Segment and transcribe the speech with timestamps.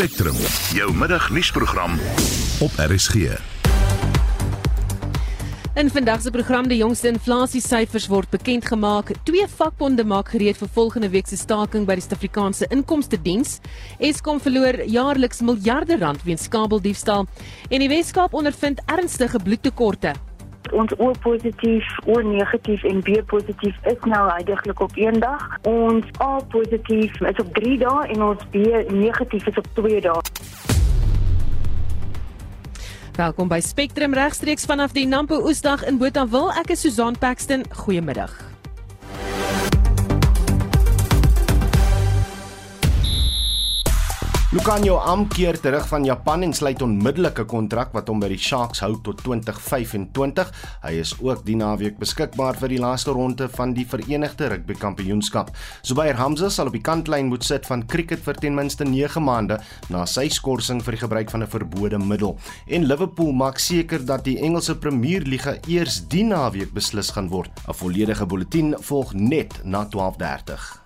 [0.00, 0.36] Spectrum,
[0.72, 1.98] jou middagnuusprogram
[2.60, 3.14] op RSG.
[5.74, 9.12] In vandag se program die jongste inflasiesyfers word bekend gemaak.
[9.28, 13.58] Twee vakbonde maak gereed vir volgende week se staking by die Suid-Afrikaanse Inkomste Diens.
[13.98, 17.28] Eskom verloor jaarliks miljarde rand weens kabeldiefstal
[17.68, 20.16] en die Wes-Kaap ondervind ernstige bloedtekorte
[20.72, 25.56] ons O positief, O negatief en B positief is nou heidaglik op een dag.
[25.62, 28.54] Ons A positief is op 3 dae en ons B
[28.90, 30.20] negatief is op 2 dae.
[33.16, 36.48] Welkom by Spectrum regstreeks vanaf die Nampo Oesdag in Botawil.
[36.56, 37.66] Ek is Susan Paxton.
[37.84, 38.49] Goeiemiddag.
[44.50, 48.38] Lucanio Am keer terug van Japan en sluit onmiddellik 'n kontrak wat hom by die
[48.38, 50.50] Sharks hou tot 2025.
[50.82, 55.50] Hy is ook die naweek beskikbaar vir die laaste ronde van die Verenigde Rugby Kampioenskap.
[55.82, 59.60] Zubair Hamza sal op die kantlyn moet sit van cricket vir ten minste 9 maande
[59.88, 62.36] na sy skorsing vir die gebruik van 'n verbode middel.
[62.66, 67.50] En Liverpool maak seker dat die Engelse Premier Liga eers die naweek beslis gaan word.
[67.68, 70.80] 'n Volledige bulletin volg net na 12:30.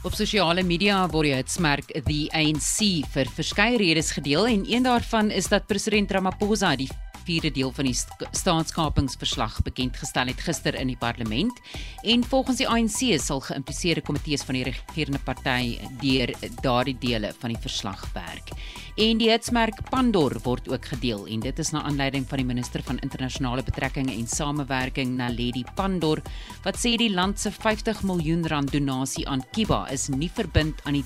[0.00, 5.28] Op sosiale media word die hitsmerk The ANC vir verskeie redes gedeel en een daarvan
[5.28, 6.88] is dat president Ramaphosa die
[7.24, 11.60] vierde deel van die staatskapingsverslag bekend gestel het gister in die parlement
[12.02, 16.32] en volgens die ANC sal geïmpliseerde komitees van die regerende party deur
[16.64, 18.54] daardie dele van die verslag werk.
[19.00, 22.82] En die hitsmerk Pandor word ook gedeel en dit is na aanleiding van die minister
[22.84, 26.22] van internasionale betrekkinge en samewerking Naledi Pandor
[26.64, 30.98] wat sê die land se 50 miljoen rand donasie aan Kiba is nie verbind aan
[30.98, 31.04] die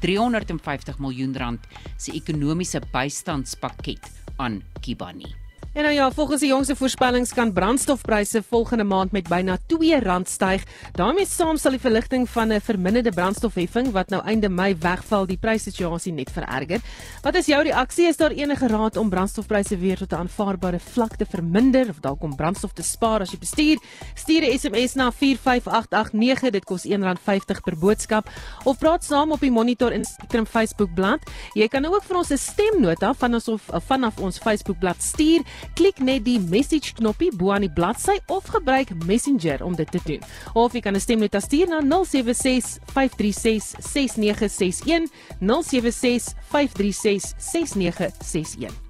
[0.00, 5.43] 350 miljoen rand se ekonomiese bystandspakket aan Kiba nie.
[5.74, 10.62] En nou ja, volgens die jongste voorspellings kan brandstofpryse volgende maand met byna R2 styg.
[10.92, 15.36] daarmee saam sal die verligting van 'n verminderde brandstofheffing wat nou einde Mei wegval, die
[15.36, 16.80] prysituasie net vererger.
[17.22, 18.06] Wat is jou reaksie?
[18.06, 22.22] Is daar enige raad om brandstofpryse weer tot 'n aanvaarbare vlak te verminder of dalk
[22.22, 23.78] om brandstof te spaar as jy bestuur?
[24.14, 28.30] Stuur 'n SMS na 45889, dit kos R1.50 per boodskap
[28.64, 31.30] of praat saam op die Monitor Instagram Facebook bladsy.
[31.54, 35.42] Jy kan ook vir ons 'n stemnota van ons of vanaf ons Facebook bladsy stuur.
[35.74, 40.00] Klik net die message knoppie bo aan die bladsy of gebruik Messenger om dit te
[40.04, 40.22] doen.
[40.54, 45.08] Of jy kan 'n stemnota stuur na 076 536 6961
[45.40, 48.83] 076 536 6961.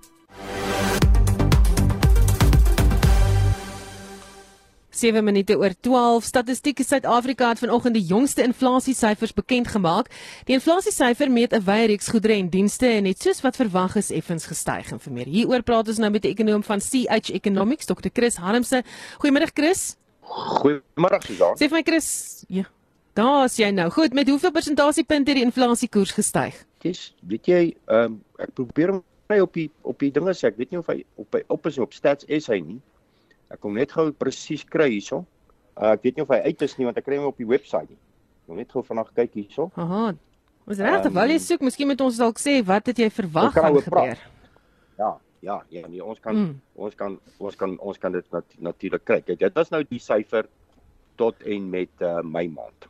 [4.97, 10.11] 7 minute oor 12 Statistiek Suid-Afrika het vanoggend die jongste inflasiesyfers bekend gemaak.
[10.47, 14.11] Die inflasiesyfer meet 'n wye reeks goedere en dienste en het soos wat verwag is
[14.11, 15.27] effens gestyg en vir meer.
[15.27, 18.09] Hieroor praat ons nou met die ekonom van CH Economics, Dr.
[18.13, 18.83] Chris Harmse.
[19.19, 19.97] Goeiemiddag Chris.
[20.25, 21.57] Goeiemôre Susan.
[21.57, 22.65] Sê vir my Chris, ja.
[23.15, 23.91] Daar's jy nou.
[23.91, 26.65] Goed, met hoeveel persentasiepunte het die inflasiekoers gestyg?
[26.83, 30.51] Dis, weet jy, ehm um, ek probeer hom net op die op die dinge sê.
[30.51, 32.81] Ek weet nie of hy op op is op stats is hy nie.
[33.55, 35.23] Ek kom net gou presies kry hierso.
[35.75, 37.47] Uh, ek weet nie of hy uit is nie want ek kry hom op die
[37.49, 37.99] webwerf nie.
[38.43, 39.69] Ek wil net gou vanaand kyk hierso.
[39.79, 40.15] Aha.
[40.65, 43.53] Ons regtig, um, wil jy soek, miskien moet ons dalk sê wat het jy verwag
[43.53, 44.21] gaan gebeur?
[44.97, 45.11] Ja,
[45.45, 46.53] ja, ja, nee, ons kan mm.
[46.87, 49.19] ons kan ons kan ons kan dit nat, natuurlik kry.
[49.27, 50.49] Kyk, dit was nou die syfer
[51.21, 52.89] tot en met uh, Mei maand.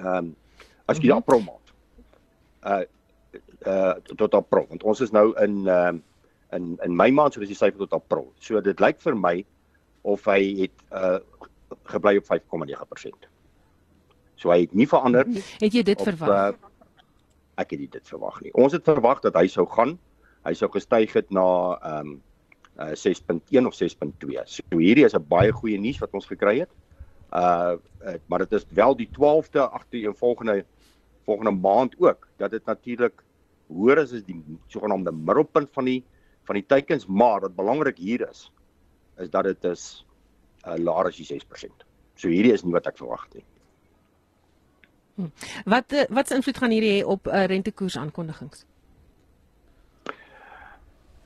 [0.00, 0.32] Ehm um,
[0.90, 1.22] as jy mm -hmm.
[1.22, 1.66] April maand.
[2.64, 2.84] Uh
[3.66, 6.02] uh tot April want ons is nou in ehm uh,
[6.56, 8.28] in in my maand so dis die syfer tot April.
[8.40, 9.36] So dit lyk vir my
[10.04, 11.18] of hy het uh
[11.90, 13.26] gebly op 5,9%.
[14.40, 15.42] So hy het nie verander nie.
[15.60, 16.54] Het jy dit op, verwag?
[16.54, 16.70] Uh,
[17.62, 18.52] ek het dit verwag nie.
[18.58, 19.96] Ons het verwag dat hy sou gaan.
[20.44, 21.48] Hy sou gestyg het na
[21.80, 22.22] ehm um,
[22.74, 24.40] uh 6.1 of 6.2.
[24.50, 26.70] So hierdie is 'n baie goeie nuus wat ons gekry het.
[27.32, 30.64] Uh, uh maar dit is wel die 12de agter een volgende
[31.24, 33.22] volgende maand ook dat dit natuurlik
[33.68, 36.02] hoor as is die sogenaamde middelpunt van die
[36.44, 38.50] van die teikens, maar wat belangrik hier is
[39.22, 40.04] is dat dit is
[40.66, 41.84] uh, laer as die 6%.
[42.18, 43.44] So hierdie is nie wat ek verwag het nie.
[45.14, 45.30] Hm.
[45.70, 48.64] Wat uh, wat se invloed gaan hierdie hê op uh, rentekoers aankondigings?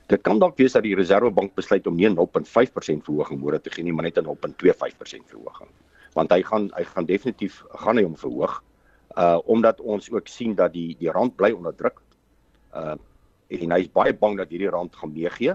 [0.09, 3.85] Dit kan dalk wees dat die Reserwebank besluit om nie 0.5% verhoging môre te gee
[3.85, 5.69] nie, maar net 'n 0.25% verhoging.
[6.13, 8.61] Want hy gaan hy gaan definitief gaan hy hom verhoog.
[9.17, 12.01] Uh omdat ons ook sien dat die die rand bly onder druk.
[12.73, 12.97] Uh
[13.49, 15.53] en hy's baie bang dat hierdie rand gaan meegee.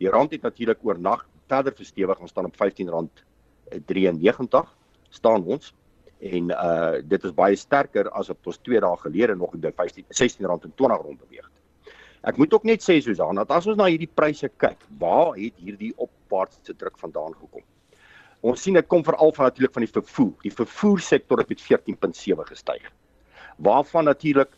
[0.00, 2.60] Die rand het natuurlik oornag verder verstewig en staan op R15.93
[5.14, 5.74] staan ons
[6.24, 10.48] en uh dit is baie sterker as wat ons 2 dae gelede nog by R16
[10.48, 11.52] R20 rond beweeg het.
[12.24, 15.52] Ek moet ook net sê Susan dat as ons na hierdie pryse kyk, waar het
[15.60, 17.62] hierdie opwaartse druk vandaan gekom?
[18.40, 20.32] Ons sien dit kom veral van natuurlik van die vervoer.
[20.42, 22.92] Die vervoersektor het met 14.7 gestyg.
[23.56, 24.50] waarvan natuurlik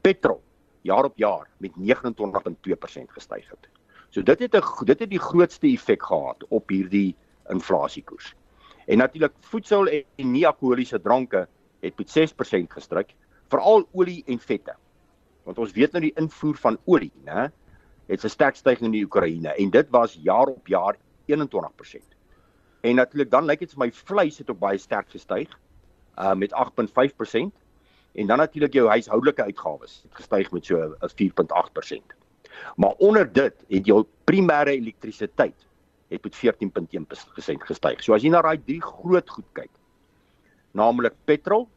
[0.00, 0.42] petrol
[0.82, 3.68] jaar op jaar met 29.2% gestyg het.
[4.10, 7.16] So dit het 'n dit het die grootste effek gehad op hierdie
[7.48, 8.34] inflasiekoers.
[8.86, 11.48] En natuurlik voedsel en nie alkoholiese dranke
[11.80, 13.06] het met 6% gestyg,
[13.48, 14.74] veral olie en vette.
[15.42, 17.50] Want ons weet nou die invoer van olie, né,
[18.06, 20.96] het 'n sterk stygings in die Oekraïne en dit was jaar op jaar
[21.26, 22.16] 21%.
[22.80, 25.48] En natuurlik dan lyk dit vir my vleis het ook baie sterk gestyg
[26.18, 27.61] uh met 8.5%
[28.12, 32.14] en dan natuurlik jou huishoudelike uitgawes het gestyg met so 'n 4.8%.
[32.76, 35.66] Maar onder dit het jou primêre elektrisiteit
[36.08, 38.02] het met 14.1% gestyg.
[38.02, 39.70] So as jy na daai drie groot goed kyk,
[40.72, 41.68] naamlik petrol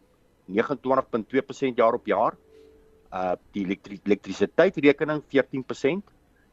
[0.46, 2.36] 29.2% jaar op jaar,
[3.14, 6.04] uh die elektri elektrisiteitsrekening 14%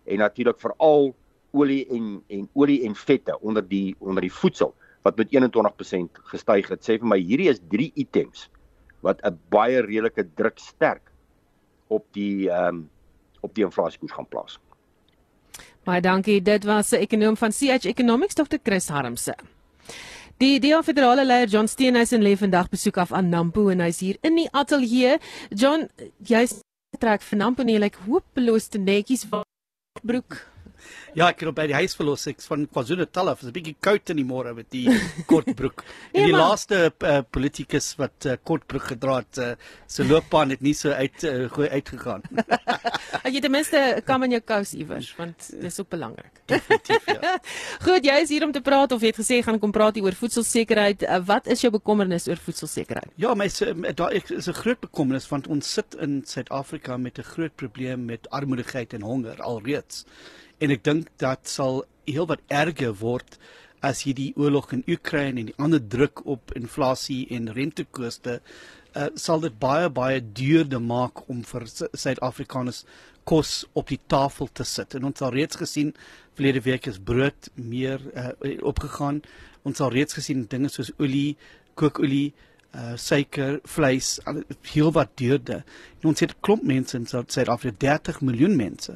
[0.05, 1.15] en natuurlik veral
[1.51, 6.69] olie en en olie en vette onder die onder die voedsel wat met 21% gestyg
[6.69, 6.83] het.
[6.83, 8.49] Sê vir my hierdie is drie items
[9.03, 11.13] wat 'n baie redelike druk sterk
[11.89, 12.91] op die ehm um,
[13.43, 14.59] op die inflasiekoers gaan plaas.
[15.85, 16.43] Baie dankie.
[16.43, 18.59] Dit was 'n ekonom van CH Economics Dr.
[18.63, 19.35] Chris Harmse.
[20.37, 24.17] Die DA federale leier John Steenhuisen lê vandag besoek af aan Nampo en hy's hier
[24.21, 25.19] in die ateljee.
[25.51, 25.89] John,
[26.19, 26.61] jy's
[26.99, 29.27] trek vir Nampo en jy lyk hopeloos te netjies
[30.03, 30.52] broek.
[31.15, 33.41] Ja, ek het op by die huis verlos ek van KwaZulu-Natal af.
[33.41, 34.89] Dit is 'n bietjie koud in die môre met die
[35.27, 35.85] kort broek.
[36.13, 39.53] En die ja, laaste uh, politikus wat uh, kort broek gedra het, uh,
[39.87, 42.23] se loopbaan het nie so uit uh, goeie uitgegaan.
[43.27, 46.41] Ek het ten minste kam in jou kous iewers, want dit is ook belangrik.
[46.51, 47.39] Definitief, ja.
[47.87, 50.17] Goed, jy is hier om te praat of jy het gesê gaan kom praat oor
[50.17, 51.05] voedselsekerheid.
[51.07, 53.13] Uh, wat is jou bekommernis oor voedselsekerheid?
[53.21, 53.49] Ja, my
[53.95, 58.31] daar is 'n groot bekommernis want ons sit in Suid-Afrika met 'n groot probleem met
[58.31, 60.05] armoedigheid en honger alreeds
[60.63, 63.39] en ek dink dat sal heel wat erger word
[63.83, 68.39] as hierdie oorlog in Oekraïne en die ander druk op inflasie en rentekoste
[68.95, 72.85] uh, sal dit baie baie duurder maak om vir Suid-Afrikaners
[73.29, 74.97] kos op die tafel te sit.
[74.99, 75.93] En ons het reeds gesien
[76.35, 78.33] verlede week is brood meer uh,
[78.67, 79.21] opgegaan.
[79.67, 81.37] Ons het reeds gesien dinge soos olie,
[81.75, 82.33] kookolie
[82.73, 84.15] uh suiker, vleis,
[84.73, 85.61] heel wat duurder.
[86.01, 88.95] En ons het klomp mense in Suid-Afrika, 30 miljoen mense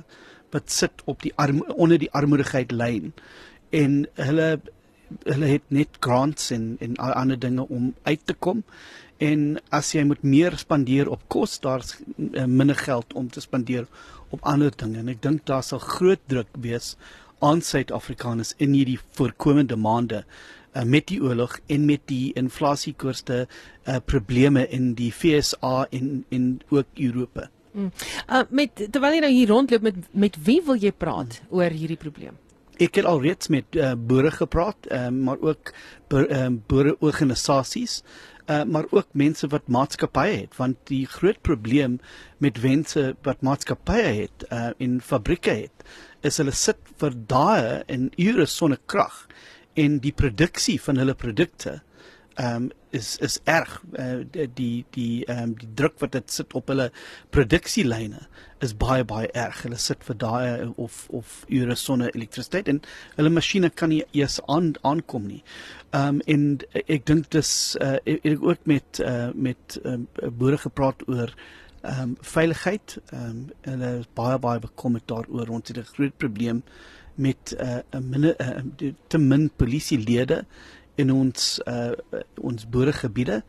[0.54, 3.12] wat sit op die arm onder die armoedigheid lyn.
[3.70, 4.60] En hulle
[5.22, 8.64] hulle het net grants en en ander dinge om uit te kom.
[9.22, 13.86] En as jy moet meer spandeer op kos daar's uh, minder geld om te spandeer
[14.30, 14.98] op ander dinge.
[14.98, 16.96] En ek dink daar sal groot druk wees
[17.38, 23.96] aan Suid-Afrikaners in hierdie voorkomende maande uh, met die oorlog en met die inflasiekoerste uh,
[24.04, 27.50] probleme in die FSA en in ook Europa.
[27.76, 27.92] Mm.
[28.32, 31.50] Uh met terwyl jy nou hier rondloop met met wie wil jy praat mm.
[31.58, 32.38] oor hierdie probleem?
[32.80, 35.70] Ek het alreeds met uh, boere gepraat, uh, maar ook
[36.12, 38.02] uh, boereorganisasies,
[38.50, 41.96] uh, maar ook mense wat maatskappye het, want die groot probleem
[42.44, 45.86] met mense wat maatskappye het uh, en fabrieke het,
[46.20, 49.24] is hulle sit vir dae en ure sonder krag
[49.76, 51.78] en die produksie van hulle produkte
[52.36, 54.24] ehm um, is is erg uh,
[54.54, 56.90] die die ehm um, die druk wat dit sit op hulle
[57.30, 58.26] produksielyne
[58.64, 59.62] is baie baie erg.
[59.64, 62.80] Hulle sit vir daai of of ure sonder elektrisiteit en
[63.16, 65.42] hulle masjiene kan nie eers aan aankom nie.
[65.92, 66.46] Ehm um, en
[66.84, 70.08] ek dink dis uh, ek het ook met uh, met um,
[70.40, 71.32] boere gepraat oor
[71.82, 72.98] ehm um, veiligheid.
[73.12, 75.56] Ehm um, hulle is baie baie bekommerd daaroor.
[75.58, 76.62] Ons het 'n groot probleem
[77.16, 78.56] met 'n uh, min uh,
[79.08, 80.44] te min polisielede
[80.96, 81.92] in ons uh
[82.40, 83.42] ons boeregebiede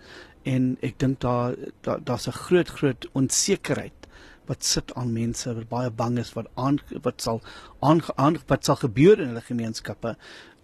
[0.47, 4.07] en ek dink daar daar's da 'n groot groot onsekerheid
[4.47, 7.41] wat sit aan mense wat baie bang is wat aan wat sal
[7.79, 10.15] aan, aan wat sal gebeur in hulle gemeenskappe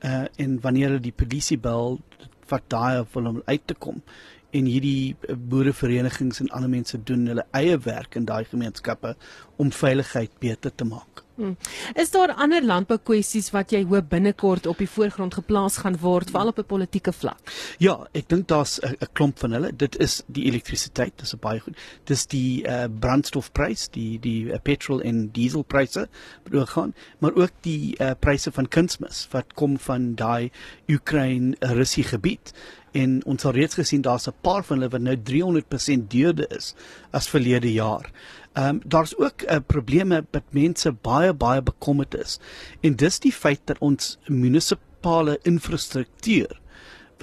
[0.04, 2.00] uh en wanneer hulle die polisie bel
[2.52, 4.02] wat daai wil om uit te kom
[4.54, 5.16] en hierdie
[5.50, 9.16] boereverenigings en ander mense doen hulle eie werk in daai gemeenskappe
[9.62, 11.24] om veiligheid beter te maak.
[11.36, 11.56] Hmm.
[11.98, 16.52] Is daar ander landboukwessies wat jy hoop binnekort op die voorgrond geplaas gaan word veral
[16.52, 17.42] op 'n politieke vlak?
[17.82, 19.72] Ja, ek dink daar's 'n klomp van hulle.
[19.76, 21.76] Dit is die elektrisiteit, dis baie goed.
[22.04, 26.08] Dis die uh, brandstofprys, die die uh, petrol en dieselpryse
[26.44, 30.52] wat ook gaan, maar ook die uh, pryse van kunsmis wat kom van daai
[30.88, 32.54] Oekraïne-Russie gebied
[32.94, 36.74] en ons het reeds gesien daar's 'n paar van hulle wat nou 300% duurder is
[37.12, 38.12] as verlede jaar.
[38.54, 42.40] Ehm um, daar's ook 'n uh, probleme wat mense baie baie bekommerd is.
[42.82, 46.62] En dis die feit dat ons munisipale infrastruktuur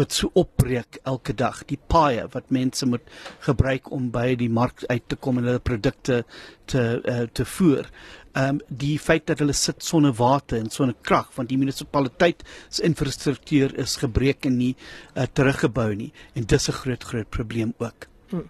[0.00, 3.04] wat so opbreek elke dag, die paaie wat mense moet
[3.46, 6.22] gebruik om by die mark uit te kom en hulle produkte
[6.70, 7.90] te uh, te voer.
[8.30, 12.44] Ehm um, die feit dat hulle sit sonder water en sonder krag want die munisipaliteit
[12.68, 17.74] se infrastruktuur is gebreek en nie uh, teruggebou nie en dis 'n groot groot probleem
[17.78, 18.09] ook.
[18.30, 18.48] Hmm.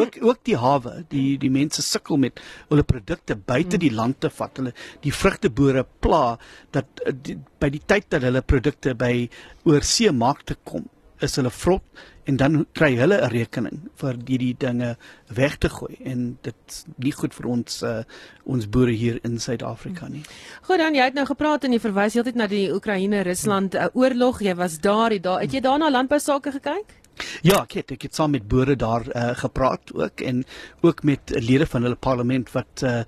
[0.00, 3.84] Ook ook die hawe, die die mense sukkel met hulle produkte buite hmm.
[3.84, 4.56] die land te vat.
[4.56, 4.72] Hulle
[5.04, 6.38] die vrugteboere pla
[6.76, 9.28] dat die, by die tyd dat hulle produkte by
[9.68, 10.88] oorsee markte kom,
[11.20, 11.84] is hulle vrot
[12.30, 14.96] en dan kry hulle 'n rekening vir hierdie dinge
[15.40, 18.02] weg te gooi en dit nie goed vir ons uh,
[18.44, 20.22] ons boere hier in Suid-Afrika nie.
[20.68, 24.42] Goed dan jy het nou gepraat en jy verwys heeltyd na die Oekraïne-Rusland uh, oorlog.
[24.42, 26.99] Jy was daar, jy daar het jy daarna landbou sake gekyk?
[27.42, 30.44] Ja, ek het ek het saam met boere daar uh, gepraat ook en
[30.80, 33.02] ook met lede van hulle parlement wat uh,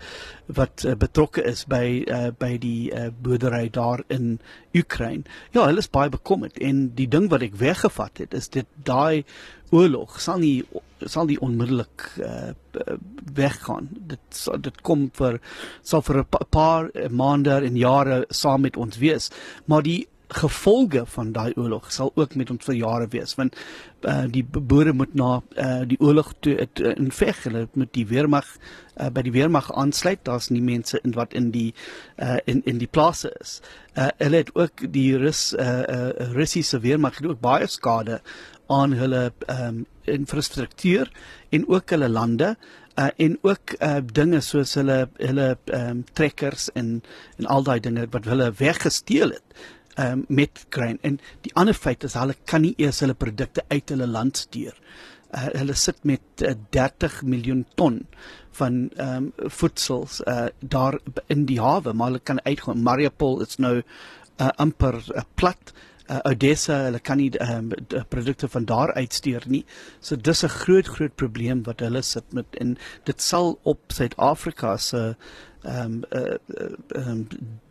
[0.47, 4.39] wat uh, betrokke is by uh, by die uh, boerdery daar in
[4.77, 5.25] Oekraïne.
[5.53, 9.25] Ja, hulle is baie bekommerd en die ding wat ek weggevat het is dit daai
[9.73, 10.63] oorlog sal nie
[11.09, 12.53] sal nie onmiddellik uh,
[13.35, 13.89] weggaan.
[13.91, 15.41] Dit dit kom vir
[15.83, 19.31] sal vir 'n paar maande en jare saam met ons wees.
[19.67, 23.57] Maar die gevolge van daai oorlog sal ook met ons vir jare wees want
[24.09, 28.07] uh, die boere moet na uh, die oorlog toe uh, in veg hulle moet die
[28.07, 28.49] weermag
[29.01, 30.25] uh, by die weermag aansluit.
[30.27, 31.73] Daar's nie mense in wat in die
[32.19, 33.61] uh, in in die plase is.
[33.95, 38.21] Uh, hulle het ook die rus uh, uh, russiese weermag het ook baie skade
[38.73, 41.11] aan hulle um, infrastruktuur
[41.51, 42.55] en ook hulle lande
[42.99, 47.03] uh, en ook uh, dinge soos hulle hulle um, trekkers en
[47.37, 49.63] en al daai dinge wat hulle weggesteel het
[49.99, 53.89] um, met grain en die ander feit is hulle kan nie eers hulle produkte uit
[53.89, 54.75] hulle land stuur.
[55.33, 58.03] Uh, hulle sit met uh, 30 miljoen ton
[58.59, 62.83] van ehm um, voedsels uh, daar in die hawe, maar hulle kan uitgaan.
[62.83, 65.73] Mariupol is nou uh, amper uh, plat.
[66.11, 69.65] Uh, Odessa, hulle kan nie ehm um, produkte van daar uitstuur nie.
[70.01, 74.77] So dis 'n groot groot probleem wat hulle sit met en dit sal op Suid-Afrika
[74.77, 75.17] se
[75.63, 77.29] ehm um, uh, uh, um,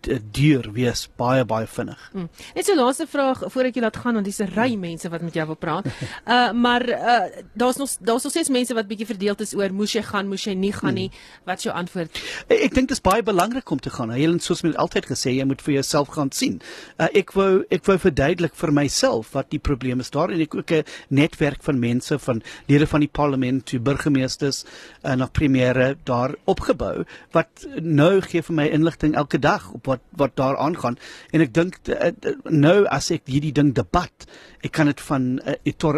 [0.07, 2.09] duur wees baie baie vinnig.
[2.11, 2.29] Hmm.
[2.55, 5.21] Net so laaste vraag voor ek jy laat gaan want dis 'n ry mense wat
[5.21, 5.85] met jou wil praat.
[6.25, 9.93] Uh maar uh daar's nog daar's nog steeds mense wat bietjie verdeeld is oor moes
[9.93, 11.09] jy gaan, moes jy nie gaan nie.
[11.09, 11.45] Hmm.
[11.45, 12.21] Wat is jou antwoord?
[12.47, 14.09] Ek, ek dink dit is baie belangrik om te gaan.
[14.09, 16.61] Helen soos met altyd gesê jy moet vir jouself gaan sien.
[16.97, 20.55] Uh ek wou ek wou verduidelik vir myself wat die probleem is daar en ek
[20.55, 24.63] ook 'n netwerk van mense van lede van die parlement, toe burgemeesters
[25.03, 29.90] en uh, na premiere daar opgebou wat nou gee vir my inligting elke dag op
[29.91, 30.97] wat wat daar aangaan.
[31.31, 32.11] En ek dink uh,
[32.49, 34.27] nou as ek hierdie ding debat
[34.61, 35.55] ek kan dit van uh,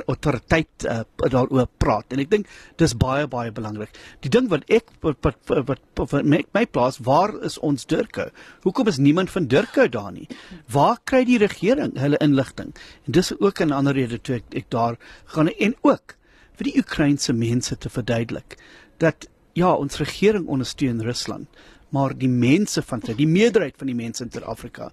[0.08, 2.14] autoriteit uh, daaroor praat.
[2.16, 3.92] En ek dink dis baie baie belangrik.
[4.24, 8.30] Die ding wat ek wat wat, wat, wat my, my plaas waar is ons Durke
[8.64, 10.28] hoekom is niemand van Durke daar nie?
[10.72, 12.74] Waar kry die regering hulle inligting?
[13.06, 16.16] En dis ook 'n ander rede toe ek, ek daar gaan en ook
[16.58, 18.58] vir die Oekraïense mense te verduidelik
[18.98, 21.48] dat ja ons regering ondersteun Rusland
[21.94, 24.92] maar die mense van sy, die meerderheid van die mense in Suid-Afrika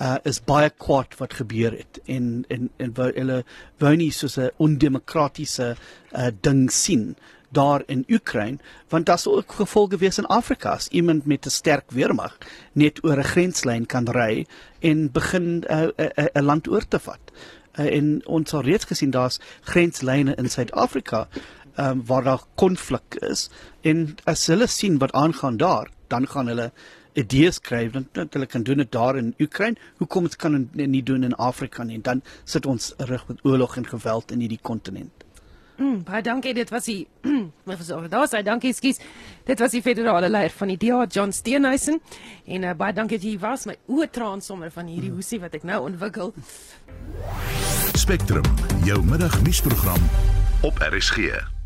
[0.00, 3.42] uh is baie kwaad wat gebeur het en en en wou hulle
[3.82, 7.14] wou nie soos 'n ondemokratiese uh ding sien
[7.52, 11.50] daar in Oekraïne want daar sou ook gevolge wees in Afrika as iemand met 'n
[11.50, 12.38] sterk weermag
[12.72, 14.46] net oor 'n grenslyn kan ry
[14.80, 17.20] en begin 'n uh, 'n uh, uh, land oor te vat.
[17.78, 21.28] Uh, en ons het reeds gesien daar's grenslyne in Suid-Afrika
[21.78, 26.70] um, waar daar konflik is en as hulle sien wat aangaan daar dan gaan hulle
[27.18, 27.92] idees skryf.
[27.92, 29.78] Dan dat hulle kan doen dit daar in Oekraïne.
[30.02, 32.00] Hoekom dit kan hulle nie doen in Afrika nie?
[32.00, 35.26] Dan sit ons rig met oorlog en geweld in hierdie kontinent.
[35.80, 36.52] Mm, baie dankie.
[36.54, 37.06] Dit was die
[37.68, 39.00] wat was oor daar sê dankie skus.
[39.48, 42.00] Dit was die federale leier van die DA John Steenhuisen.
[42.46, 43.64] En uh, baie dankie dat jy was.
[43.70, 46.34] My oë traan sommer van hierdie hoesie wat ek nou ontwikkel.
[47.96, 48.44] Spectrum
[48.84, 50.04] jou middagnuusprogram
[50.68, 51.59] op RSG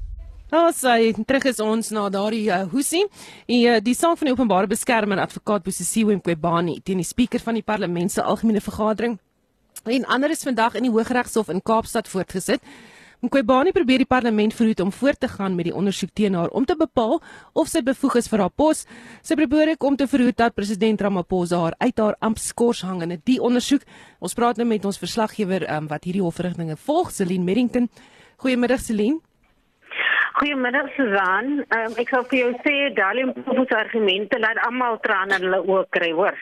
[0.55, 3.03] Nou sy terug is ons na daardie uh, hoesie.
[3.51, 7.59] Die uh, die saak van die openbare beskermer advokaat Bosisiwe Mqobani teen die spreker van
[7.59, 9.17] die parlement se algemene vergadering
[9.91, 12.63] en ander is vandag in die Hooggeregshof in Kaapstad voortgesit.
[13.27, 16.71] Mqobani probeer die parlement verhoed om voort te gaan met die ondersoek teen haar om
[16.71, 17.19] te bepaal
[17.53, 18.87] of sy bevoeg is vir haar pos.
[19.27, 23.19] Sy probeer ook om te verhoed dat president Ramaphosa haar uit haar amptskors hang in
[23.27, 23.83] die ondersoek.
[24.23, 27.91] Ons praat nou met ons verslaggewer um, wat hierdie hofverrigtinge volg, Celine Merrington.
[28.39, 29.34] Goeiemiddag Celine.
[30.35, 31.61] Goeiemiddag Susan.
[31.71, 35.85] Um, ek sou vir jou sê Dalium se argumente laat almal trane in hulle oë
[35.95, 36.39] kry, hoor.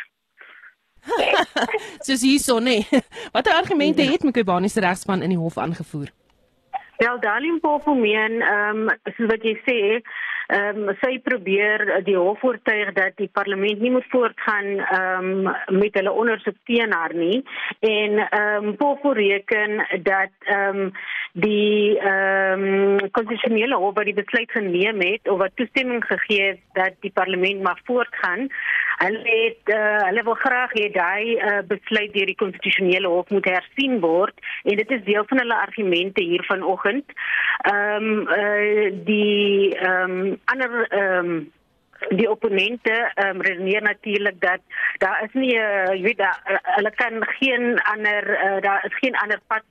[2.06, 2.86] Soos hierso nee.
[3.34, 6.12] Watter argumente het Mqobani se regspan in die hof aangevoer?
[7.02, 9.78] Wel Dalium Popo meen, ehm um, soos wat jy sê,
[10.52, 15.78] ehm um, sy probeer die hof oortuig dat die parlement nie moet voortgaan ehm um,
[15.78, 17.42] met hulle ondersoek teen haar nie.
[17.80, 20.92] En ehm um, Popo reken dat ehm um,
[21.32, 26.60] die ehm um, konstitusionele hof wat die besluit geneem het of wat toestemming gegee het
[26.72, 28.48] dat die parlement mag voortgaan
[28.98, 33.48] hulle het uh, hulle wil graag hê daai uh, besluit deur die konstitusionele hof moet
[33.50, 37.16] hersien word en dit is deel van hulle argumente hier vanoggend.
[37.72, 41.50] Ehm um, uh, die ehm um, ander ehm um,
[42.10, 44.60] die opponente ehm um, redeneer natuurlik dat
[44.98, 49.16] daar is nie uh, jy weet daar, hulle kan geen ander uh, daar is geen
[49.16, 49.62] ander pad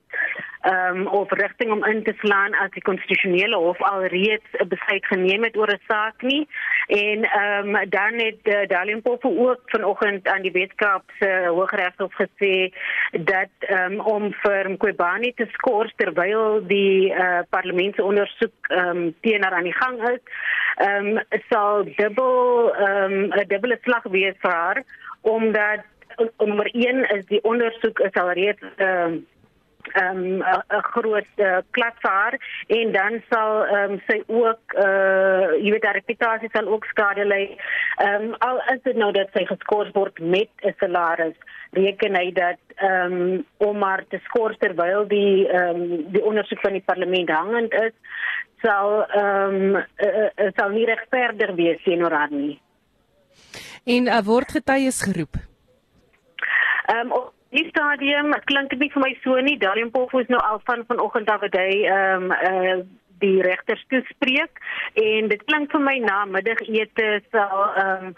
[0.64, 5.44] um, of rigting om in te slaan as die konstitusionele hof alreeds 'n besluit geneem
[5.44, 6.48] het oor 'n saak nie.
[6.88, 11.48] En ehm um, dan het uh, Darlene Pope ook vanoggend aan die Weskaap se uh,
[11.48, 12.74] Hooggeregshof gesê
[13.12, 19.70] dat um, om vir Mqobani te skors terwyl die uh, parlementsondersoek ehm um, teenoor aan
[19.70, 20.22] die gang is
[20.76, 24.84] ehm um, sal dubbel ehm um, 'n dubbele slag wees vir haar
[25.22, 25.80] omdat
[26.38, 29.26] nommer 1 is die ondersoek is alreeds ehm um,
[29.88, 30.44] ehm um,
[30.78, 32.36] 'n groot uh, vir haar
[32.68, 36.86] en dan sal ehm um, sy ook eh uh, jy weet haar reputasie sal ook
[36.86, 37.58] skade ly.
[37.98, 41.38] Ehm um, al is dit nou dat sy geskort word met 'n salaris,
[41.72, 46.60] reken hy dat ehm um, om haar te skort terwyl die ehm um, die ondersoek
[46.60, 47.94] van die parlement hangend is,
[48.62, 52.60] sal ehm um, uh, uh, sal nie regverdig wees teenoor haar nie.
[53.86, 55.36] En uh, word getuies geroep.
[56.86, 59.58] Ehm um, Die stadium klink dit nie vir my so nie.
[59.60, 62.82] Dalium Pofu is nou al van vanoggend af wat hy ehm um, uh,
[63.22, 64.62] die regters toespreek.
[64.98, 68.16] En dit klink vir my na middagete sal ehm um,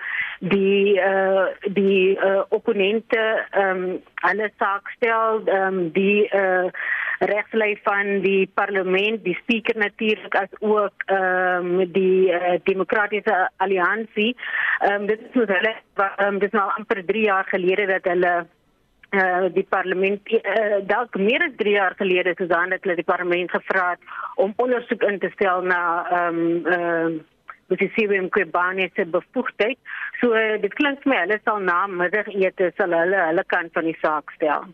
[0.54, 1.48] die eh uh,
[1.80, 3.98] die uh, opponente ehm um,
[4.28, 5.42] hulle saak stel.
[5.48, 6.72] Ehm um, die eh uh,
[7.34, 14.36] regslei van die parlement die spreker natuurlik as ook ehm um, die uh, demokratiese alliansie
[14.80, 15.78] ehm um, dit is hulle
[16.28, 18.36] um, dit is nou amper 3 jaar gelede dat hulle
[19.14, 23.08] uh, die parlement uh, dalk meer as 3 jaar gelede het dan dat hulle die
[23.08, 27.22] parlement gevra het om ondersoek in te stel na ehm um, ehm uh,
[27.68, 29.78] wat is hier in Kobane se bevoegdheid.
[30.20, 33.98] So uh, dit klink my hulle sal na middagete sal hulle hulle kant van die
[34.02, 34.68] saak stel.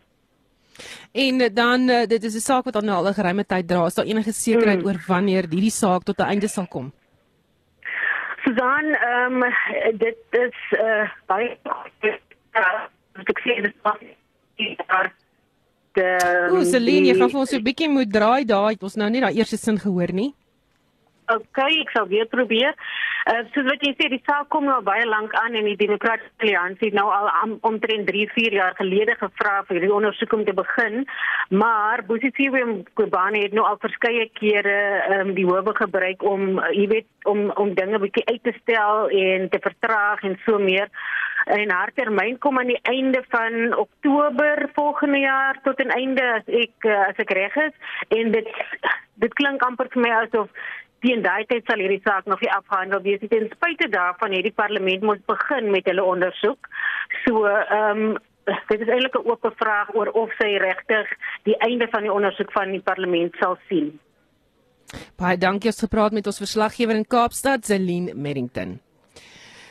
[1.12, 3.86] En dan dit is 'n saak wat al nou al 'n geruime tyd dra.
[3.86, 4.88] Is daar enige sekerheid hmm.
[4.88, 6.92] oor wanneer hierdie saak tot 'n einde sal kom?
[8.44, 9.52] Susan, ehm um,
[9.98, 11.58] dit is uh baie
[13.28, 14.19] ek sê dit is
[16.54, 18.76] Ooh, Celine, jy gaan vir ons so 'n bietjie moet draai daai.
[18.80, 20.32] Ons nou nie daai eerste sin gehoor nie.
[21.30, 22.74] OK, ek sal weer probeer.
[23.30, 26.40] Uh, soos wat jy sê, die saak kom nou baie lank aan en die Demokratiese
[26.40, 30.56] Alliansie het nou al omtrent 3, 4 jaar gelede gevra vir die ondersoek om te
[30.56, 31.04] begin,
[31.52, 32.64] maar Bosisiwe
[32.98, 34.78] Kobane het nou al verskeie kere
[35.18, 39.10] um, die howe gebruik om, uh, jy weet, om om dinge bietjie uit te stel
[39.12, 40.88] en te vertraag en so meer.
[41.50, 46.46] En haar termyn kom aan die einde van Oktober volgende jaar tot 'n einde as
[46.46, 47.74] ek uh, as ek reg is
[48.08, 48.48] en dit
[49.14, 50.48] dit klink amper vir my asof
[51.04, 53.30] teen daai tyd sal hierdie saak nog nie afgehandel wees nie.
[53.32, 56.68] Ten spyte daarvan het die parlement moet begin met hulle ondersoek.
[57.24, 58.18] So, ehm um,
[58.68, 61.08] dit is eintlik 'n oop vraag oor of sy regtig
[61.44, 64.00] die einde van die ondersoek van die parlement sal sien.
[65.16, 68.80] Baie dankie het gepraat met ons verslaggewer in Kaapstad, Zelin Merrington.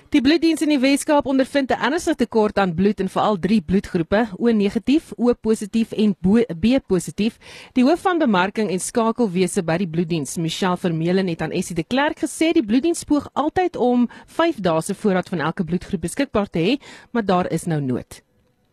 [0.10, 4.28] Die bloeddiens in die Weskaap ondervind 'n ernstige tekort aan bloed in veral drie bloedgroepe:
[4.40, 6.16] O negatief, O positief en
[6.60, 7.38] B positief.
[7.74, 11.84] Die hoof van bemarking en skakelwese by die bloeddiens, Michelle Vermeulen het aan Essie de
[11.84, 16.50] Klerk gesê die bloeddiens poog altyd om 5 dae se voorraad van elke bloedgroep beskikbaar
[16.50, 18.24] te hê, maar daar is nou nood.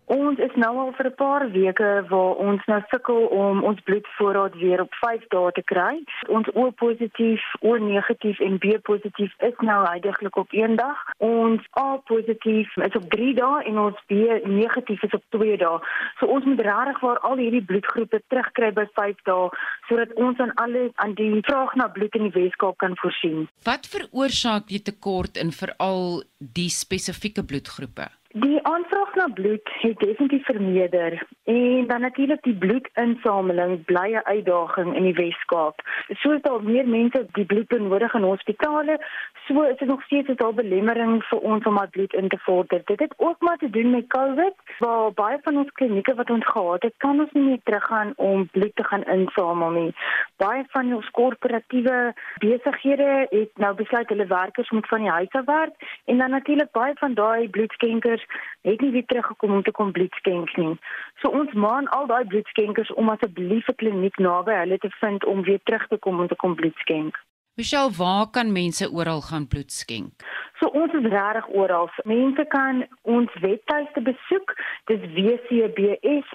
[0.07, 4.55] Ons is nou al vir 'n paar weke waar ons nou sukkel om ons bloedvoorraad
[4.55, 6.05] weer op 5 dae te kry.
[6.29, 10.97] Ons O positief, O negatief en B positief is nou heidaglik op 1 dag.
[11.19, 14.13] Ons A positief is op 3 dae en ons B
[14.45, 15.79] negatief is op 2 dae.
[16.19, 19.49] So ons moet regtig waar al hierdie bloedgroepe terugkry by 5 dae
[19.89, 23.49] sodat ons aan alle aan die vraag na bloed in die Weskaap kan voorsien.
[23.65, 28.07] Wat veroorsaak die tekort in veral die spesifieke bloedgroepe?
[28.37, 34.97] Die aanvraag na bloed het definitief vermeerder en dan natuurlik die bloedinsameling bly 'n uitdaging
[34.97, 35.81] in die Wes-Kaap.
[36.09, 38.99] Soos daar meer mense die bloed benodig in hospitale,
[39.47, 42.83] so is dit nog steeds 'n belemmering vir ons om al bloed in te vorder.
[42.85, 46.47] Dit het ook maar te doen met COVID, waar baie van ons klinieke wat ons
[46.47, 49.95] gehad het, kan ons nie meer teruggaan om bloed te gaan insamel nie.
[50.37, 55.45] Baie van ons korporatiewe besighede het nou besluit hulle werkers moet van die huis af
[55.45, 58.26] werk en dan natuurlik baie van daai bloedskenkers
[58.61, 60.79] het nie weer teruggekom om te kom bloed skenk nie.
[61.23, 65.43] So ons maan al daai bloedskenkers om asseblief 'n kliniek naby hulle te vind om
[65.43, 67.26] weer terug te kom om te kom bloed skenk.
[67.57, 70.13] Michelle, waar kan mense oral gaan bloed skenk?
[70.61, 71.91] So ons is regtig oral.
[72.05, 74.53] Mense kan ons webtuiste besoek.
[74.91, 76.33] Dis wcbs.org.za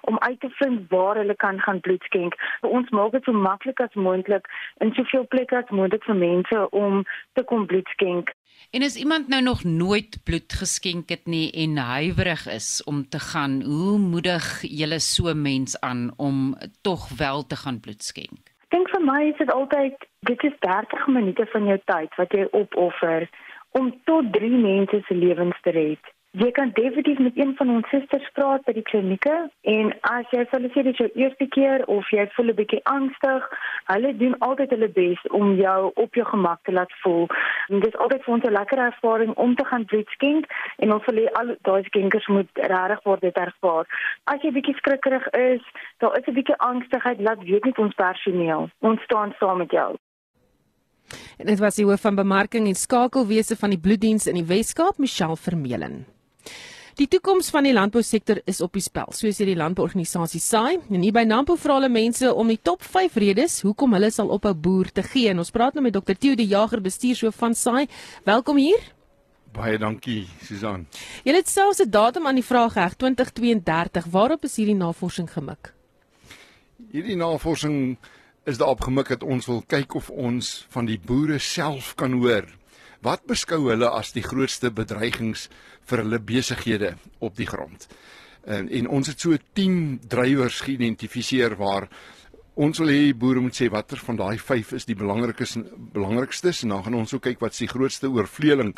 [0.00, 2.34] om uit te vind waar hulle kan gaan bloed skenk.
[2.60, 4.44] So ons maak dit so maklik as moontlik
[4.84, 8.26] in soveel plekke as moontlik vir mense om te kom bloed skenk.
[8.76, 13.20] En as iemand nou nog nooit bloed geskenk het nie en huiwerig is om te
[13.30, 18.55] gaan, hoe moedig jy so mens aan om tog wel te gaan bloed skenk?
[18.66, 22.32] Ek dink vir my is dit altyd dit is 30 minute van jou tyd wat
[22.34, 23.28] jy opoffer
[23.78, 26.10] om tot 3 mense se lewens te red.
[26.36, 29.34] Jy kan definitief met een van ons susters praat by die klinieke
[29.72, 33.44] en as jy sê dit is jou eerste keer of jy voel 'n bietjie angstig,
[33.92, 37.24] hulle doen altyd hulle bes om jou op jou gemak te laat voel.
[37.68, 40.44] En dit is altyd vir ons 'n lekker ervaring om te gaan bloed skenk
[40.76, 43.86] en ons wil hê al daai skenkers moet regtig word dit ervaar.
[44.24, 45.62] As jy bietjie skrikkerig is,
[45.98, 48.68] daar is 'n bietjie angstigheid, laat weet net ons personeel.
[48.80, 49.96] Ons staan saam met jou.
[51.38, 54.98] En dit was die hoof van bemarking en skakelwese van die bloeddiens in die Wes-Kaap,
[54.98, 56.15] Michelle Vermeulen.
[56.96, 60.78] Die toekoms van die landbousektor is op die spel, soos hierdie landbouorganisasie SAI.
[60.88, 64.32] En hier by Nampo vra hulle mense om die top 5 redes hoekom hulle sal
[64.32, 65.28] ophou boer te gee.
[65.28, 66.16] En ons praat nou met Dr.
[66.16, 67.84] Theo de Jager, bestuurshoof van SAI.
[68.24, 68.80] Welkom hier.
[69.52, 70.88] Baie dankie, Susan.
[71.28, 74.06] Jy het selfs 'n datum aan die vraag geheg, 2032.
[74.10, 75.74] Waarop is hierdie navorsing gemik?
[76.90, 77.98] Hierdie navorsing
[78.46, 82.48] is daarop gemik dat ons wil kyk of ons van die boere self kan hoor
[83.04, 85.48] wat beskou hulle as die grootste bedreigings
[85.86, 87.88] vir hulle besighede op die grond.
[88.46, 91.88] En, en ons het so 10 drywers geïdentifiseer waar
[92.56, 96.62] ons wil hê boere moet sê watter van daai 5 is die belangrikste belangrikstes.
[96.64, 98.72] En dan gaan ons ook kyk wat is die grootste oorvleueling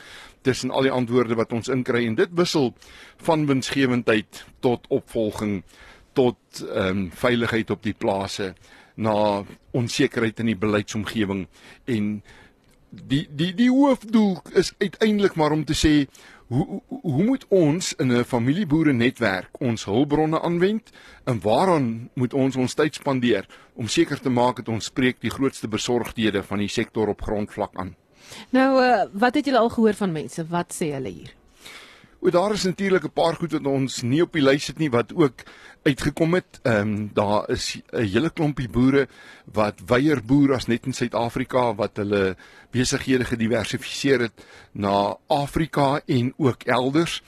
[0.46, 2.06] tussen al die antwoorde wat ons inkry.
[2.08, 2.72] En dit wissel
[3.28, 5.62] van winsgewendheid tot opvolging
[6.18, 8.54] tot ehm um, veiligheid op die plase
[8.98, 9.44] na
[9.78, 11.46] onsekerheid in die beleidsomgewing.
[11.86, 12.08] En
[12.90, 16.08] die die die hoofdoel is uiteindelik maar om te sê
[16.48, 20.90] hoe hoe moet ons in 'n familieboere netwerk ons hulpbronne aanwend
[21.24, 25.30] en waaraan moet ons ons tyd spandeer om seker te maak dat ons spreek die
[25.30, 27.96] grootste besorgdhede van die sektor op grondvlak aan.
[28.50, 30.46] Nou uh, wat het julle al gehoor van mense?
[30.46, 31.37] Wat sê hulle hier?
[32.20, 34.90] O, daar is natuurlik 'n paar goed wat ons nie op die lys het nie
[34.90, 35.42] wat ook
[35.82, 36.60] uitgekom het.
[36.62, 39.08] Ehm um, daar is 'n hele klompie boere
[39.44, 42.36] wat weier boer as net in Suid-Afrika wat hulle
[42.70, 47.22] besighede gediversifiseer het na Afrika en ook elders.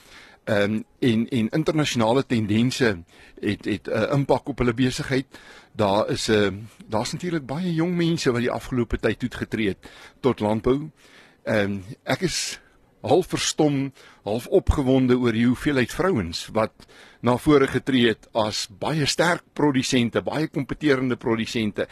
[0.44, 3.02] Ehm um, en en internasionale tendense
[3.40, 5.26] het het 'n uh, impak op hulle besigheid.
[5.72, 6.52] Daar is 'n uh,
[6.86, 10.90] daar's natuurlik baie jong mense wat die afgelope tyd toegetree het tot landbou.
[11.42, 12.60] Ehm um, ek is
[13.00, 13.92] half verstom,
[14.24, 16.72] half opgewonde oor die hoeveelheid vrouens wat
[17.20, 21.88] na vore getree het as baie sterk produsente, baie kompeterende produsente.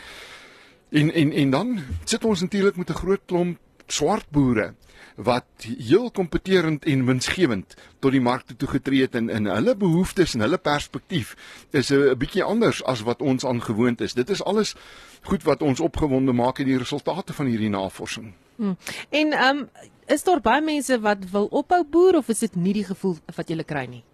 [0.90, 4.74] En en en dan sit ons natuurlik met 'n groot klomp swart boere
[5.18, 10.34] wat heel kompeterend en winsgewend tot die markte toe getree het en in hulle behoeftes
[10.34, 11.34] en hulle perspektief
[11.70, 14.14] is 'n bietjie anders as wat ons aangewoond is.
[14.14, 14.74] Dit is alles
[15.22, 18.32] goed wat ons opgewonde maak in die resultate van hierdie navorsing.
[18.56, 18.76] Hmm.
[19.10, 19.68] En ehm um,
[20.08, 23.50] is daar baie mense wat wil ophou boer of is dit nie die gevoel wat
[23.50, 24.04] jy kry nie?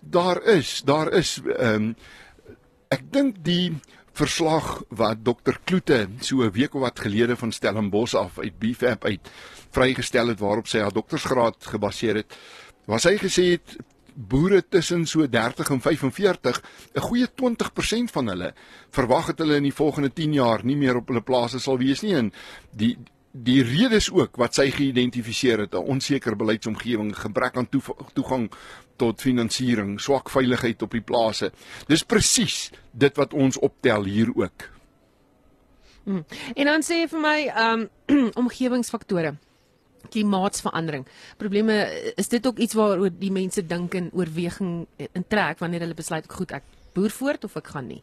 [0.00, 1.94] Daar is, daar is ehm um,
[2.92, 3.72] ek dink die
[4.14, 9.04] verslag wat dokter Kloete so 'n week of wat gelede van Stellenbosch af uit BFAP
[9.04, 9.30] uit
[9.70, 12.36] vrygestel het waarop sy haar doktorsgraad gebaseer het,
[12.86, 13.76] was hy gesê het
[14.14, 16.62] boere tussen so 30 en 45,
[16.94, 18.54] 'n goeie 20% van hulle
[18.90, 22.02] verwag dat hulle in die volgende 10 jaar nie meer op hulle plase sal wees
[22.02, 22.32] nie en
[22.70, 22.96] die
[23.34, 27.68] die redes ook wat sy geïdentifiseer het, 'n onseker beleidsomgewing, gebrek aan
[28.12, 28.50] toegang
[28.96, 31.52] tot finansiering, swak veiligheid op die plase.
[31.86, 34.70] Dis presies dit wat ons optel hier ook.
[36.04, 36.24] Hmm.
[36.54, 37.88] En dan sê vir my, um,
[38.42, 39.34] omgewingsfaktore
[40.10, 41.06] klimaatsverandering.
[41.36, 45.94] Probleme is dit ook iets waaroor die mense dink en oorweging in trek wanneer hulle
[45.94, 48.02] besluit goed ek boer voort of ek gaan nie.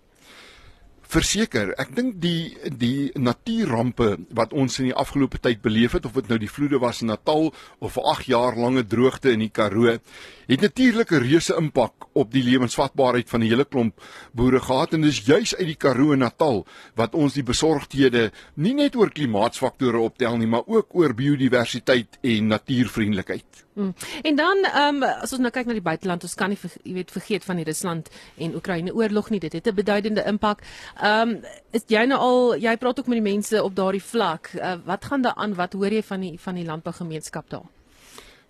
[1.11, 6.15] Verseker, ek dink die die natuurrampe wat ons in die afgelope tyd beleef het of
[6.15, 7.49] dit nou die vloede was in Natal
[7.83, 9.99] of 'n 8 jaar lange droogte in die Karoo,
[10.47, 13.99] het natuurlik 'n reuse impak op die lewensvatbaarheid van 'n hele klomp
[14.31, 18.73] boere gehad en dis juis uit die Karoo en Natal wat ons die besorgdhede nie
[18.73, 23.65] net oor klimaatsfaktore optel nie, maar ook oor biodiversiteit en natuurvriendelikheid.
[23.73, 23.93] Hmm.
[24.21, 26.93] En dan ehm um, as ons nou kyk na die buiteland, ons kan nie jy
[26.93, 29.39] weet vergeet van die Rusland en Oekraïne oorlog nie.
[29.39, 30.59] Dit het 'n beduidende impak.
[31.01, 31.37] Ehm um,
[31.73, 34.51] is jy nou al jy praat ook met die mense op daardie vlak.
[34.53, 35.55] Uh, wat gaan daar aan?
[35.57, 37.65] Wat hoor jy van die van die landbougemeenskap daar?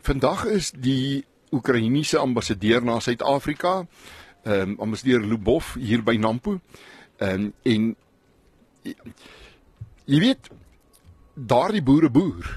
[0.01, 3.85] Vandag is die Oekraïense ambassadeur na Suid-Afrika,
[4.43, 6.59] ehm um, ambassadeur Lubov hier by Nampo.
[7.17, 7.95] Ehm um, en
[8.81, 10.49] Jy weet
[11.35, 12.47] daardie boere boer.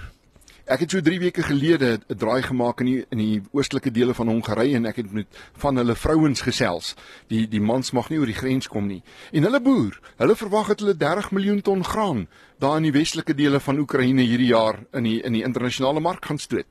[0.64, 4.14] Ek het so 3 weke gelede 'n draai gemaak in die in die oostelike dele
[4.14, 6.94] van Hongarye en ek het met van hulle vrouens gesels.
[7.28, 9.02] Die die mans mag nie oor die grens kom nie.
[9.32, 13.34] En hulle boer, hulle verwag dat hulle 30 miljoen ton graan daar in die westelike
[13.34, 16.66] dele van Oekraïne hierdie jaar in die in die internasionale mark gaan stoot.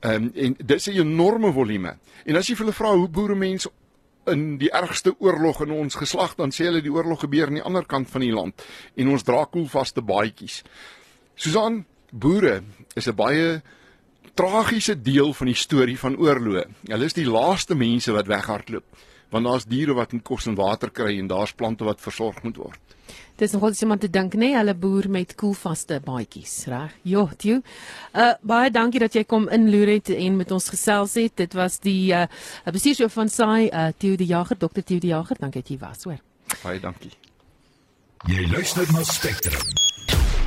[0.00, 1.96] Ehm um, en dis 'n enorme volume.
[2.24, 3.70] En as jy vir hulle vra hoe boere mense
[4.26, 7.62] in die ergste oorlog in ons geslag dan sê hulle die oorlog gebeur aan die
[7.62, 8.64] ander kant van die land
[8.96, 10.62] en ons dra koelvaste baadjies.
[11.34, 12.62] Susan, boere
[12.94, 13.62] is 'n baie
[14.34, 16.64] tragiese deel van die storie van oorloë.
[16.86, 18.84] Hulle is die laaste mense wat weghardloop
[19.30, 22.56] want daar's diere wat in kos en water kry en daar's plante wat versorg moet
[22.56, 22.94] word.
[23.38, 26.94] Dis nogal iemand te dink, nê, nee, hulle boer met koelvaste baadjies, reg?
[27.06, 27.60] Jo, jy.
[28.12, 31.36] Uh baie dankie dat jy kom inloer het en met ons gesels het.
[31.38, 32.26] Dit was die uh
[32.66, 34.82] bestuurshoof van SAI, uh Theo die Jager, Dr.
[34.82, 35.38] Theo die Jager.
[35.38, 36.18] Dankie dat jy was, hoor.
[36.64, 37.14] Baie dankie.
[38.26, 39.87] Jy luister na Spectrum.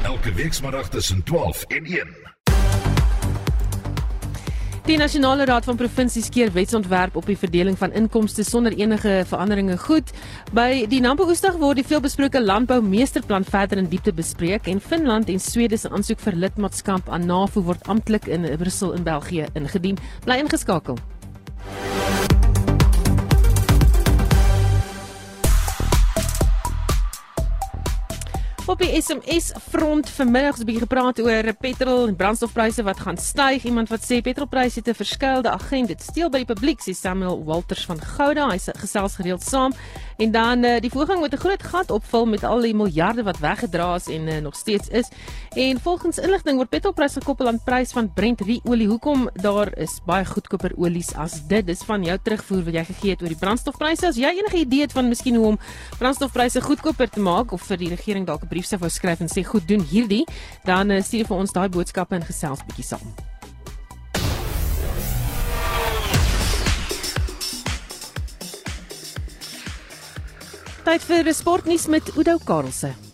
[0.03, 2.07] Elke week saterdag tussen 12 en 1.
[4.85, 9.77] Die Nasionale Raad van Provinsies keer wetsontwerp op die verdeling van inkomste sonder enige veranderinge
[9.77, 10.09] goed.
[10.57, 15.29] By die Nampo Oosdag word die veelbesproke landbou meesterplan verder in diepte bespreek en Finland
[15.29, 20.01] en Swede se aansoek vir lidmaatskap aan NAVO word amptelik in Brussel in België ingedien.
[20.25, 20.97] Bly ingeskakel.
[28.71, 33.17] Op die SMS front vanmiddag het 'n bietjie gepraat oor petrol en brandstofpryse wat gaan
[33.17, 33.63] styg.
[33.63, 35.87] Iemand wat sê petrolpryse het 'n verskeelde agent.
[35.87, 38.49] Dit steel by die publiek, sê Samuel Walters van Gouda.
[38.49, 39.73] Hy sê gesels gereeld saam.
[40.17, 43.39] En dan uh, die voorgang met 'n groot gat opvul met al die miljarde wat
[43.39, 45.07] weggedra is en uh, nog steeds is.
[45.55, 48.87] En volgens inligting word petrolpryse gekoppel aan prys van Brent olie.
[48.87, 51.65] Hoekom daar is baie goedkoper olies as dit?
[51.65, 54.07] Dis van jou terugvoer wat jy gegee het oor die brandstofpryse.
[54.07, 55.59] As jy enige idee het van miskien hoe om
[55.97, 59.29] brandstofpryse goedkoper te maak of vir die regering dalk 'n brief sou wou skryf en
[59.29, 60.25] sê goed doen hierdie,
[60.63, 63.30] dan uh, stuur vir ons daai boodskappe en gesels bietjie saam.
[70.81, 73.10] Tyd vir sportnuus met Udo Karlse.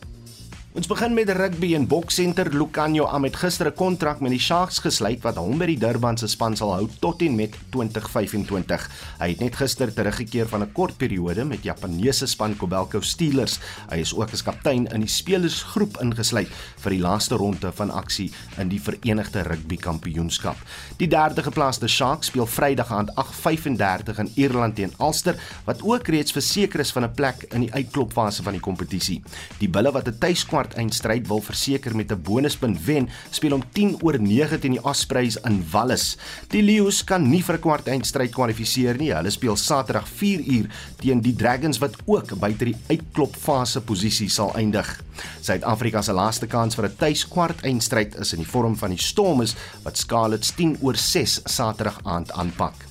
[0.78, 4.78] Ons begin met rugby en boksenter Lucanio Am het gister 'n kontrak met die Sharks
[4.78, 8.90] gesluit wat hom by die Durban se span sal hou tot en met 2025.
[9.20, 13.60] Hy het net gister teruggekeer van 'n kort periode met Japaneese span Kobelco Steelers.
[13.90, 18.32] Hy is ook as kaptein in die spelersgroep ingesluit vir die laaste ronde van aksie
[18.58, 20.58] in die Verenigde Rugby Kampioenskap.
[20.98, 25.36] Die derde geplaaste Sharks speel Vrydag aand 8:35 in Ierland teen Ulster
[25.66, 29.24] wat ook reeds verseker is van 'n plek in die uitklopfase van die kompetisie.
[29.58, 33.64] Die Bulle wat 'n tuiskwart kwart eindstryd wil verseker met 'n bonuspunt wen, speel om
[33.72, 36.18] 10 oor 9 teen die Ospreys in Wallis.
[36.50, 39.14] Die Lions kan nie vir 'n kwart eindstryd kwalifiseer nie.
[39.14, 40.68] Hulle speel Saterdag 4 uur
[41.00, 45.02] teen die Dragons wat ook buite die uitklopfase posisie sal eindig.
[45.42, 49.56] Suid-Afrika se laaste kans vir 'n tuiskwart eindstryd is in die vorm van die Stormers
[49.84, 52.87] wat Scarlets 10 oor 6 Saterdag aand aanpak.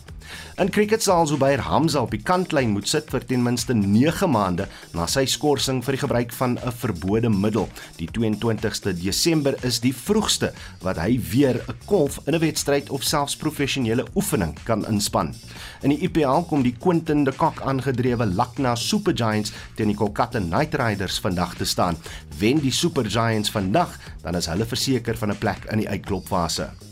[0.57, 4.65] In cricket sal Zubair Hamza op die kantlyn moet sit vir ten minste 9 maande
[4.97, 7.69] na sy skorsing vir die gebruik van 'n verbode middel.
[7.99, 13.05] Die 22ste Desember is die vroegste wat hy weer 'n kolf in 'n wedstryd of
[13.05, 15.35] selfs professionele oefening kan inspan.
[15.83, 20.41] In die IPL kom die Quentin de Kock aangedrewe Lucknow Super Giants teen die Kolkata
[20.41, 21.99] Knight Riders vandag te staan.
[22.39, 26.86] Wen die Super Giants vandag, dan is hulle verseker van 'n plek in die uitklopfase.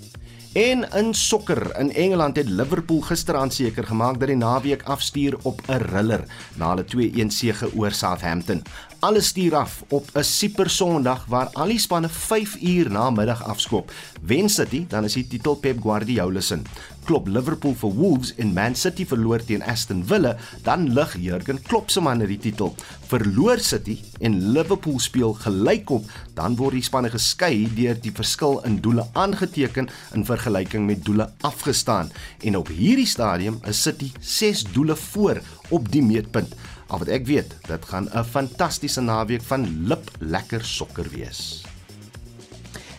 [0.55, 5.61] En in sokker in Engeland het Liverpool gisteraand seker gemaak dat die naweek afstuur op
[5.67, 8.63] 'n riller na hulle 2-1 sege oor Southampton.
[8.99, 13.45] Alles stuur af op 'n super Sondag waar al die spanne 5 uur na middag
[13.45, 13.93] afskop.
[14.23, 16.59] Wen City, dan is die titel Pep Guardiola se.
[17.05, 21.91] Klop Liverpool vir Wolves en Man City verloor teen Aston Villa, dan lig Jurgen Klopp
[21.93, 22.73] se manne die titel.
[23.11, 26.07] Verloor City en Liverpool speel gelykop,
[26.39, 31.29] dan word die spanne geskei deur die verskil in doele aangeteken in vergelyking met doele
[31.45, 32.13] afgestaan.
[32.43, 36.57] En op hierdie stadium is City 6 doele voor op die meetpunt.
[36.89, 41.65] Al wat ek weet, dit gaan 'n fantastiese naweek van lip lekker sokker wees.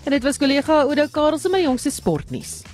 [0.06, 2.65] En dit was kollega Oudo Karel se my jongste sportnuus.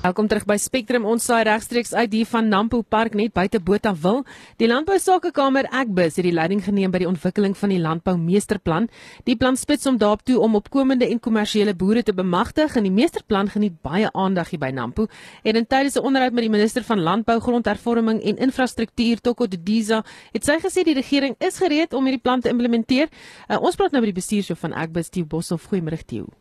[0.00, 1.04] Welkom terug by Spectrum.
[1.04, 4.22] Ons saai regstreeks uit hier van Nampo Park net buite Botawil.
[4.56, 8.88] Die Landbou Sakekamer Agbus het die leiding geneem by die ontwikkeling van die Landbou Meesterplan.
[9.28, 12.94] Die plan spits om daarop toe om opkomende en kommersiële boere te bemagtig en die
[12.96, 15.04] Meesterplan geniet baie aandag hier by Nampo.
[15.44, 20.02] En in tydens 'n onderhoud met die minister van Landbou, Grondhervorming en Infrastruktuur, Toko Didiza,
[20.32, 23.08] het sy gesê die regering is gereed om hierdie plan te implementeer.
[23.48, 25.68] Uh, ons praat nou met die bestuurshoof van Agbus, Tieu Boshoff.
[25.68, 26.39] Goeiemôre, Tieu.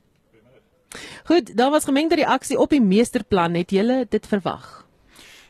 [1.30, 3.54] Goed, daar was gemengde reaksie op die meesterplan.
[3.54, 4.90] Het julle dit verwag?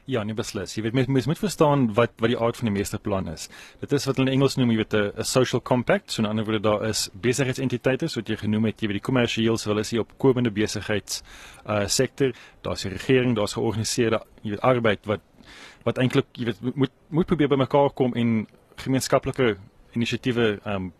[0.10, 0.72] Ja, nee beslis.
[0.74, 3.46] Jy weet mens, mens moet verstaan wat wat die aard van die meesterplan is.
[3.80, 6.12] Dit is wat hulle in Engels noem, jy weet 'n social compact.
[6.12, 9.58] So 'n ander woord daar is besigheidsentiteite soos jy genoem het, jy weet die kommersieel,
[9.58, 11.22] so hulle is die opkomende besigheids
[11.66, 12.34] uh sektor.
[12.62, 15.22] Daar's die regering, daar's georganiseerde jy weet arbeid wat
[15.84, 18.48] wat eintlik jy weet moet moet probeer bymekaar kom en
[18.78, 19.58] gemeenskaplike
[19.94, 20.94] inisiatiewe ehm um,